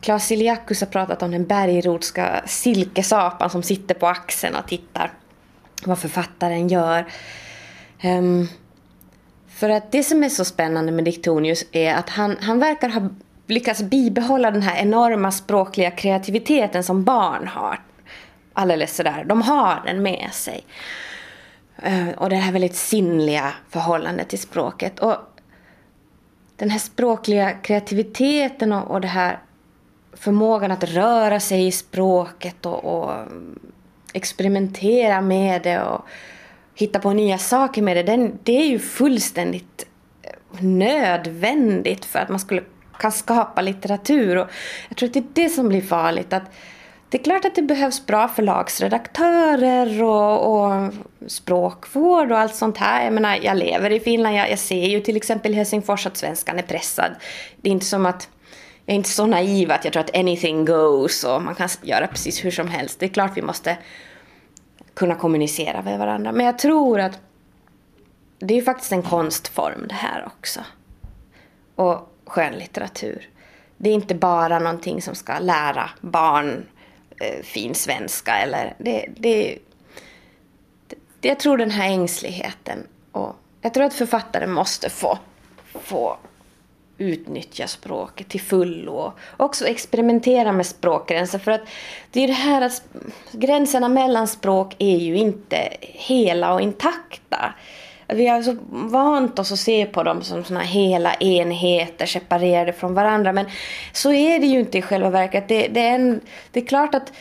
Klas 0.00 0.32
Iliakus 0.32 0.80
har 0.80 0.88
pratat 0.88 1.22
om 1.22 1.30
den 1.30 1.46
bergrotska 1.46 2.42
silkesapan 2.46 3.50
som 3.50 3.62
sitter 3.62 3.94
på 3.94 4.06
axeln 4.06 4.56
och 4.56 4.68
tittar 4.68 5.12
vad 5.84 5.98
författaren 5.98 6.68
gör. 6.68 7.06
Um, 8.04 8.48
för 9.48 9.70
att 9.70 9.92
det 9.92 10.02
som 10.02 10.24
är 10.24 10.28
så 10.28 10.44
spännande 10.44 10.92
med 10.92 11.04
Diktonius 11.04 11.64
är 11.72 11.94
att 11.94 12.08
han, 12.08 12.36
han 12.40 12.58
verkar 12.58 12.88
ha 12.88 13.08
lyckas 13.48 13.82
bibehålla 13.82 14.50
den 14.50 14.62
här 14.62 14.82
enorma 14.82 15.30
språkliga 15.30 15.90
kreativiteten 15.90 16.84
som 16.84 17.04
barn 17.04 17.48
har. 17.48 17.80
Alldeles 18.52 18.96
sådär, 18.96 19.24
de 19.28 19.42
har 19.42 19.82
den 19.86 20.02
med 20.02 20.28
sig. 20.32 20.64
Eh, 21.82 22.08
och 22.08 22.30
det 22.30 22.36
här 22.36 22.52
väldigt 22.52 22.76
sinnliga 22.76 23.52
förhållandet 23.68 24.28
till 24.28 24.38
språket. 24.38 24.98
Och 24.98 25.16
den 26.56 26.70
här 26.70 26.78
språkliga 26.78 27.52
kreativiteten 27.52 28.72
och, 28.72 28.90
och 28.90 29.00
det 29.00 29.08
här 29.08 29.38
förmågan 30.12 30.70
att 30.70 30.84
röra 30.84 31.40
sig 31.40 31.66
i 31.66 31.72
språket 31.72 32.66
och, 32.66 32.84
och 32.84 33.12
experimentera 34.12 35.20
med 35.20 35.62
det 35.62 35.82
och 35.82 36.04
hitta 36.74 36.98
på 36.98 37.12
nya 37.12 37.38
saker 37.38 37.82
med 37.82 37.96
det, 37.96 38.02
den, 38.02 38.38
det 38.42 38.52
är 38.52 38.66
ju 38.66 38.78
fullständigt 38.78 39.86
nödvändigt 40.60 42.04
för 42.04 42.18
att 42.18 42.28
man 42.28 42.40
skulle 42.40 42.62
kan 42.98 43.12
skapa 43.12 43.62
litteratur. 43.62 44.36
Och 44.36 44.48
jag 44.88 44.96
tror 44.96 45.08
att 45.08 45.14
det 45.14 45.20
är 45.20 45.24
det 45.32 45.48
som 45.48 45.68
blir 45.68 45.82
farligt. 45.82 46.32
Att 46.32 46.50
det 47.08 47.18
är 47.18 47.22
klart 47.22 47.44
att 47.44 47.54
det 47.54 47.62
behövs 47.62 48.06
bra 48.06 48.28
förlagsredaktörer 48.28 50.02
och, 50.02 50.64
och 50.64 50.92
språkvård 51.26 52.32
och 52.32 52.38
allt 52.38 52.54
sånt 52.54 52.76
här. 52.76 53.04
Jag 53.04 53.12
menar, 53.12 53.38
jag 53.42 53.56
lever 53.56 53.90
i 53.90 54.00
Finland, 54.00 54.36
jag, 54.36 54.50
jag 54.50 54.58
ser 54.58 54.86
ju 54.86 55.00
till 55.00 55.16
exempel 55.16 55.52
i 55.52 55.54
Helsingfors 55.54 56.06
att 56.06 56.16
svenskan 56.16 56.58
är 56.58 56.62
pressad. 56.62 57.12
Det 57.56 57.68
är 57.68 57.72
inte 57.72 57.86
som 57.86 58.06
att 58.06 58.28
jag 58.86 58.92
är 58.92 58.96
inte 58.96 59.08
så 59.08 59.26
naiv 59.26 59.70
att 59.70 59.84
jag 59.84 59.92
tror 59.92 60.02
att 60.02 60.16
anything 60.16 60.64
goes 60.64 61.24
och 61.24 61.42
man 61.42 61.54
kan 61.54 61.68
göra 61.82 62.06
precis 62.06 62.44
hur 62.44 62.50
som 62.50 62.68
helst. 62.68 63.00
Det 63.00 63.06
är 63.06 63.10
klart 63.10 63.36
vi 63.36 63.42
måste 63.42 63.76
kunna 64.94 65.14
kommunicera 65.14 65.82
med 65.82 65.98
varandra. 65.98 66.32
Men 66.32 66.46
jag 66.46 66.58
tror 66.58 67.00
att 67.00 67.20
det 68.38 68.54
är 68.54 68.58
ju 68.58 68.64
faktiskt 68.64 68.92
en 68.92 69.02
konstform 69.02 69.86
det 69.88 69.94
här 69.94 70.26
också. 70.26 70.60
Och 71.74 72.07
skönlitteratur. 72.28 73.28
Det 73.76 73.90
är 73.90 73.94
inte 73.94 74.14
bara 74.14 74.58
någonting 74.58 75.02
som 75.02 75.14
ska 75.14 75.38
lära 75.38 75.90
barn 76.00 76.66
eh, 77.20 77.42
fin 77.42 77.74
svenska 77.74 78.36
eller 78.38 78.74
det, 78.78 79.08
det, 79.16 79.58
det, 81.20 81.28
Jag 81.28 81.40
tror 81.40 81.58
den 81.58 81.70
här 81.70 81.88
ängsligheten 81.88 82.86
och 83.12 83.36
jag 83.60 83.74
tror 83.74 83.84
att 83.84 83.94
författaren 83.94 84.52
måste 84.52 84.90
få, 84.90 85.18
få 85.72 86.18
utnyttja 86.98 87.66
språket 87.66 88.28
till 88.28 88.40
fullo 88.40 88.92
och 88.92 89.14
också 89.36 89.66
experimentera 89.66 90.52
med 90.52 90.66
språkgränser. 90.66 91.38
För 91.38 91.50
att 91.50 91.60
det 92.10 92.24
är 92.24 92.26
det 92.26 92.32
här 92.32 92.62
att 92.62 92.82
gränserna 93.32 93.88
mellan 93.88 94.28
språk 94.28 94.76
är 94.78 94.96
ju 94.96 95.16
inte 95.16 95.76
hela 95.80 96.54
och 96.54 96.60
intakta. 96.60 97.54
Vi 98.14 98.26
har 98.26 98.42
så 98.42 98.56
vant 98.70 99.38
oss 99.38 99.52
att 99.52 99.58
se 99.58 99.86
på 99.86 100.02
dem 100.02 100.22
som 100.22 100.44
såna 100.44 100.60
hela 100.60 101.14
enheter 101.14 102.06
separerade 102.06 102.72
från 102.72 102.94
varandra. 102.94 103.32
Men 103.32 103.46
så 103.92 104.12
är 104.12 104.38
det 104.38 104.46
ju 104.46 104.60
inte 104.60 104.78
i 104.78 104.82
själva 104.82 105.10
verket. 105.10 105.48
Det, 105.48 105.68
det, 105.68 105.80
är, 105.80 105.94
en, 105.94 106.20
det 106.52 106.60
är 106.60 106.66
klart 106.66 106.94
att 106.94 107.12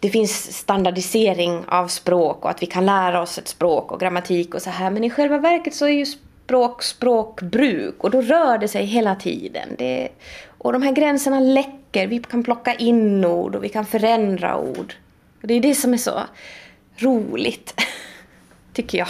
det 0.00 0.10
finns 0.10 0.56
standardisering 0.56 1.64
av 1.68 1.88
språk 1.88 2.44
och 2.44 2.50
att 2.50 2.62
vi 2.62 2.66
kan 2.66 2.86
lära 2.86 3.22
oss 3.22 3.38
ett 3.38 3.48
språk 3.48 3.92
och 3.92 4.00
grammatik 4.00 4.54
och 4.54 4.62
så 4.62 4.70
här. 4.70 4.90
Men 4.90 5.04
i 5.04 5.10
själva 5.10 5.38
verket 5.38 5.74
så 5.74 5.86
är 5.86 5.92
ju 5.92 6.06
språk 6.06 6.82
språkbruk 6.82 8.04
och 8.04 8.10
då 8.10 8.20
rör 8.20 8.58
det 8.58 8.68
sig 8.68 8.84
hela 8.84 9.14
tiden. 9.14 9.68
Det, 9.78 10.08
och 10.58 10.72
de 10.72 10.82
här 10.82 10.92
gränserna 10.92 11.40
läcker. 11.40 12.06
Vi 12.06 12.18
kan 12.18 12.44
plocka 12.44 12.74
in 12.74 13.24
ord 13.24 13.54
och 13.54 13.64
vi 13.64 13.68
kan 13.68 13.86
förändra 13.86 14.58
ord. 14.58 14.94
Och 15.42 15.48
det 15.48 15.54
är 15.54 15.60
det 15.60 15.74
som 15.74 15.92
är 15.92 15.98
så 15.98 16.20
roligt, 16.96 17.74
tycker 18.72 18.98
jag. 18.98 19.08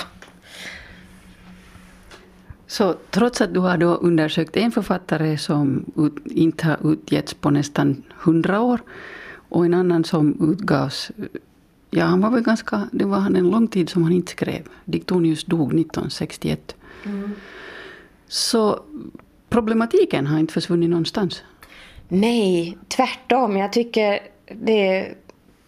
Så 2.68 2.94
trots 3.10 3.40
att 3.40 3.54
du 3.54 3.60
har 3.60 3.76
då 3.76 3.94
undersökt 3.94 4.56
en 4.56 4.70
författare 4.70 5.38
som 5.38 5.84
ut, 5.96 6.14
inte 6.24 6.66
har 6.66 6.92
utgetts 6.92 7.34
på 7.34 7.50
nästan 7.50 8.02
hundra 8.18 8.60
år 8.60 8.80
och 9.48 9.64
en 9.64 9.74
annan 9.74 10.04
som 10.04 10.52
utgavs 10.52 11.10
Ja, 11.90 12.04
han 12.04 12.20
var 12.20 12.30
väl 12.30 12.42
ganska, 12.42 12.88
det 12.92 13.04
var 13.04 13.18
han 13.18 13.36
en 13.36 13.50
lång 13.50 13.68
tid 13.68 13.88
som 13.88 14.02
han 14.02 14.12
inte 14.12 14.32
skrev. 14.32 14.62
Diktonius 14.84 15.44
dog 15.44 15.66
1961. 15.66 16.76
Mm. 17.04 17.34
Så 18.28 18.80
problematiken 19.48 20.26
har 20.26 20.38
inte 20.38 20.52
försvunnit 20.52 20.90
någonstans. 20.90 21.42
Nej, 22.08 22.78
tvärtom. 22.88 23.56
Jag 23.56 23.72
tycker 23.72 24.18
det 24.52 24.88
är 24.88 25.14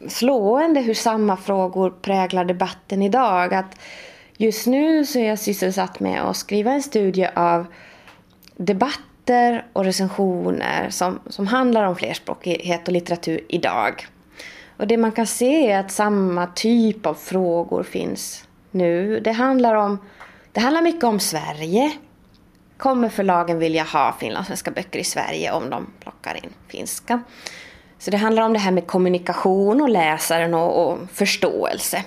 slående 0.09 0.81
hur 0.81 0.95
samma 0.95 1.37
frågor 1.37 1.91
präglar 1.91 2.45
debatten 2.45 3.03
idag. 3.03 3.55
Att 3.55 3.77
just 4.41 4.67
nu 4.67 5.07
så 5.07 5.19
är 5.19 5.29
jag 5.29 5.39
sysselsatt 5.39 6.01
med 6.01 6.23
att 6.23 6.37
skriva 6.37 6.73
en 6.73 6.83
studie 6.83 7.29
av 7.35 7.67
debatter 8.57 9.67
och 9.73 9.85
recensioner 9.85 10.91
som, 10.91 11.21
som 11.27 11.47
handlar 11.47 11.85
om 11.85 11.97
flerspråkighet 11.97 12.89
och 12.89 12.93
litteratur 12.93 13.41
idag. 13.49 14.07
Och 14.77 14.87
det 14.87 14.97
man 14.97 15.13
kan 15.13 15.27
se 15.27 15.71
är 15.71 15.81
att 15.81 15.91
samma 15.91 16.47
typ 16.47 17.07
av 17.07 17.15
frågor 17.15 17.83
finns 17.83 18.45
nu. 18.71 19.21
Det 19.21 19.33
handlar, 19.33 19.75
om, 19.75 19.99
det 20.53 20.61
handlar 20.61 20.83
mycket 20.83 21.05
om 21.05 21.21
Sverige. 21.21 21.93
Kommer 22.77 23.09
förlagen 23.09 23.59
vilja 23.59 23.83
ha 23.83 24.17
finlandssvenska 24.21 24.71
böcker 24.71 24.99
i 24.99 25.05
Sverige 25.05 25.53
om 25.53 25.71
de 25.71 25.93
plockar 26.01 26.45
in 26.45 26.51
finska? 26.69 27.23
Så 27.99 28.11
det 28.11 28.17
handlar 28.17 28.43
om 28.43 28.53
det 28.53 28.59
här 28.59 28.73
med 28.73 28.87
kommunikation 28.87 29.81
och 29.81 29.89
läsaren 29.89 30.55
och, 30.55 30.87
och 30.87 30.99
förståelse. 31.13 32.05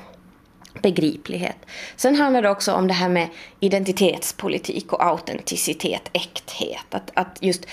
Begriplighet. 0.84 1.58
Sen 1.96 2.16
handlar 2.16 2.42
det 2.42 2.50
också 2.50 2.74
om 2.74 2.88
det 2.88 2.94
här 2.94 3.10
med 3.10 3.28
identitetspolitik 3.60 4.94
och 4.94 5.06
autenticitet, 5.06 6.10
äkthet. 6.14 6.86
Att, 6.90 7.12
att 7.14 7.38
just, 7.42 7.66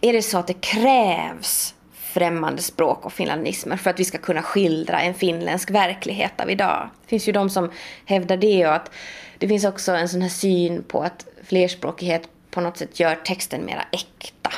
är 0.00 0.12
det 0.12 0.22
så 0.22 0.38
att 0.38 0.46
det 0.46 0.60
krävs 0.60 1.74
främmande 1.92 2.62
språk 2.62 3.04
och 3.06 3.12
finlandismer 3.12 3.76
för 3.76 3.90
att 3.90 4.00
vi 4.00 4.04
ska 4.04 4.18
kunna 4.18 4.42
skildra 4.42 5.00
en 5.00 5.14
finländsk 5.14 5.70
verklighet 5.70 6.40
av 6.40 6.50
idag. 6.50 6.88
Det 7.02 7.08
finns 7.08 7.28
ju 7.28 7.32
de 7.32 7.50
som 7.50 7.70
hävdar 8.04 8.36
det 8.36 8.66
och 8.66 8.74
att 8.74 8.90
det 9.38 9.48
finns 9.48 9.64
också 9.64 9.92
en 9.92 10.08
sån 10.08 10.22
här 10.22 10.28
syn 10.28 10.82
på 10.82 11.02
att 11.02 11.26
flerspråkighet 11.44 12.28
på 12.50 12.60
något 12.60 12.76
sätt 12.76 13.00
gör 13.00 13.14
texten 13.14 13.64
mera 13.64 13.82
äkta. 13.92 14.52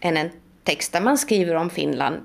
Än 0.00 0.16
en 0.16 0.30
text 0.64 0.92
där 0.92 1.00
man 1.00 1.18
skriver 1.18 1.54
om 1.54 1.70
Finland 1.70 2.20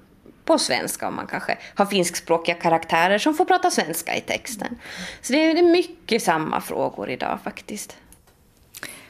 på 0.46 0.60
svenska 0.60 1.08
om 1.08 1.16
man 1.16 1.28
kanske 1.28 1.58
har 1.76 1.86
finskspråkiga 1.86 2.56
karaktärer 2.56 3.18
som 3.18 3.34
får 3.34 3.46
prata 3.46 3.72
svenska 3.72 4.16
i 4.16 4.22
texten. 4.22 4.80
Så 5.22 5.34
det 5.34 5.52
är 5.52 5.64
mycket 5.64 6.24
samma 6.24 6.62
frågor 6.62 7.10
idag 7.10 7.40
faktiskt. 7.44 7.98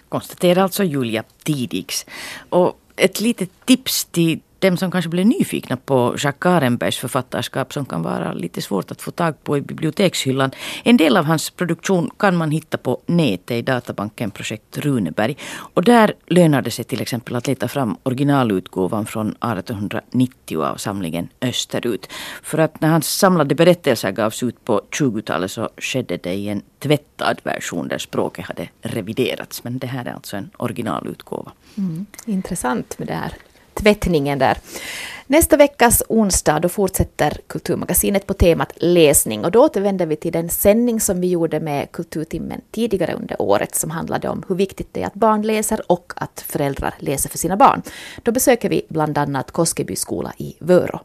Konstaterar 0.10 0.64
alltså 0.64 0.84
Julia 0.84 1.24
Tidigs. 1.44 2.06
Och 2.50 2.80
ett 2.96 3.20
litet 3.20 3.66
tips 3.66 4.06
till 4.06 4.40
dem 4.60 4.78
som 4.78 4.92
kanske 4.92 5.10
blir 5.10 5.26
nyfikna 5.26 5.78
på 5.78 6.16
Jacques 6.18 6.52
Arenbergs 6.52 6.98
författarskap 6.98 7.74
som 7.74 7.86
kan 7.86 8.02
vara 8.02 8.34
lite 8.34 8.62
svårt 8.62 8.92
att 8.92 9.02
få 9.02 9.12
tag 9.12 9.44
på 9.44 9.58
i 9.58 9.62
bibliotekshyllan. 9.62 10.52
En 10.84 10.98
del 10.98 11.18
av 11.18 11.26
hans 11.26 11.50
produktion 11.50 12.10
kan 12.18 12.36
man 12.36 12.52
hitta 12.52 12.78
på 12.78 13.02
nätet 13.06 13.52
i 13.52 13.62
databanken 13.62 14.32
Projekt 14.32 14.78
Runeberg. 14.78 15.38
Och 15.74 15.84
där 15.84 16.14
lönar 16.28 16.62
det 16.62 16.72
sig 16.72 16.86
till 16.86 17.02
exempel 17.02 17.36
att 17.36 17.48
leta 17.48 17.68
fram 17.68 17.98
originalutgåvan 18.04 19.06
från 19.06 19.28
1890 19.28 20.62
av 20.62 20.76
samlingen 20.76 21.30
Österut. 21.42 22.10
För 22.44 22.58
att 22.58 22.82
när 22.82 22.90
hans 22.90 23.08
samlade 23.08 23.56
berättelser 23.56 24.12
gavs 24.12 24.44
ut 24.44 24.66
på 24.66 24.82
20-talet 24.92 25.52
så 25.52 25.70
skedde 25.78 26.18
det 26.18 26.34
i 26.34 26.50
en 26.50 26.62
tvättad 26.80 27.40
version 27.44 27.88
där 27.88 27.98
språket 27.98 28.46
hade 28.46 28.70
reviderats. 28.82 29.64
Men 29.64 29.78
det 29.78 29.88
här 29.88 30.06
är 30.06 30.14
alltså 30.14 30.38
en 30.38 30.50
originalutgåva. 30.58 31.52
Mm, 31.78 32.06
intressant 32.26 33.00
med 33.00 33.08
det 33.08 33.14
här 33.14 33.34
tvättningen 33.76 34.40
där. 34.40 34.58
Nästa 35.28 35.58
veckas 35.58 36.04
onsdag 36.10 36.60
då 36.60 36.70
fortsätter 36.70 37.38
Kulturmagasinet 37.48 38.28
på 38.28 38.34
temat 38.34 38.72
läsning 38.76 39.46
och 39.46 39.52
då 39.52 39.66
återvänder 39.66 40.06
vi 40.06 40.16
till 40.16 40.32
den 40.32 40.50
sändning 40.50 41.00
som 41.00 41.22
vi 41.22 41.28
gjorde 41.28 41.60
med 41.60 41.92
Kulturtimmen 41.92 42.62
tidigare 42.72 43.14
under 43.14 43.42
året 43.42 43.76
som 43.76 43.92
handlade 43.92 44.30
om 44.30 44.44
hur 44.48 44.56
viktigt 44.56 44.88
det 44.92 45.02
är 45.02 45.08
att 45.08 45.14
barn 45.14 45.42
läser 45.42 45.92
och 45.92 46.14
att 46.16 46.46
föräldrar 46.48 46.96
läser 47.00 47.30
för 47.30 47.38
sina 47.38 47.58
barn. 47.58 47.82
Då 48.24 48.32
besöker 48.32 48.70
vi 48.70 48.82
bland 48.90 49.18
annat 49.18 49.52
Koskeby 49.52 49.96
skola 49.96 50.34
i 50.38 50.56
Vörå. 50.60 51.00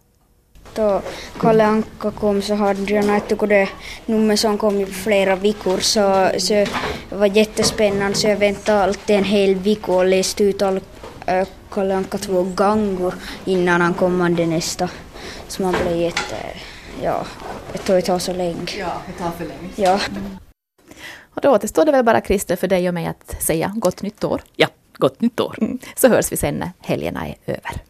Då 0.75 1.03
Kalle 1.41 1.65
Anka 1.65 2.11
kom 2.11 2.43
så 2.43 2.55
hade 2.55 2.93
jag 2.93 3.17
ett 3.17 3.49
det 3.49 3.69
nummer 4.07 4.37
som 4.37 4.59
kom 4.59 4.81
i 4.81 4.87
flera 4.87 5.37
veckor 5.37 5.79
så, 5.79 6.31
så 6.39 6.55
det 6.55 7.17
var 7.17 7.27
jättespännande 7.27 8.19
så 8.19 8.29
jag 8.29 8.37
väntade 8.37 8.83
alltid 8.83 9.17
en 9.17 9.25
hel 9.25 9.55
vecka 9.55 9.93
och 9.93 10.05
läste 10.05 10.45
ut 10.45 10.63
allt 10.63 11.00
Kalle 11.71 11.95
Anka 11.95 12.19
två 12.19 12.43
gånger 12.43 13.15
innan 13.45 13.81
han 13.81 13.95
kom 13.95 14.37
det 14.37 14.47
nästa. 14.47 14.91
Så 15.49 15.63
man 15.63 15.75
blev 15.83 15.97
jätte... 15.97 16.37
Ja, 17.03 17.27
det 17.73 17.79
tog 17.79 18.05
ta 18.05 18.19
så 18.19 18.33
länge. 18.33 18.79
Ja, 18.79 19.03
det 19.07 19.13
tar 19.25 19.31
för 19.31 19.45
länge. 19.45 19.71
Ja. 19.77 20.01
Och 21.35 21.41
då 21.41 21.51
återstår 21.51 21.85
det 21.85 21.93
väl 21.93 22.05
bara 22.05 22.21
Christer 22.21 22.57
för 22.57 22.69
dig 22.69 22.89
och 22.89 22.95
mig 22.95 23.07
att 23.07 23.43
säga 23.43 23.73
gott 23.77 24.03
nytt 24.03 24.25
år. 24.25 24.43
Ja, 24.57 24.69
gott 24.93 25.21
nytt 25.21 25.41
år. 25.41 25.59
Så 25.97 26.09
hörs 26.09 26.33
vi 26.33 26.37
sen 26.37 26.55
när 26.55 26.71
helgerna 26.81 27.29
är 27.29 27.37
över. 27.47 27.83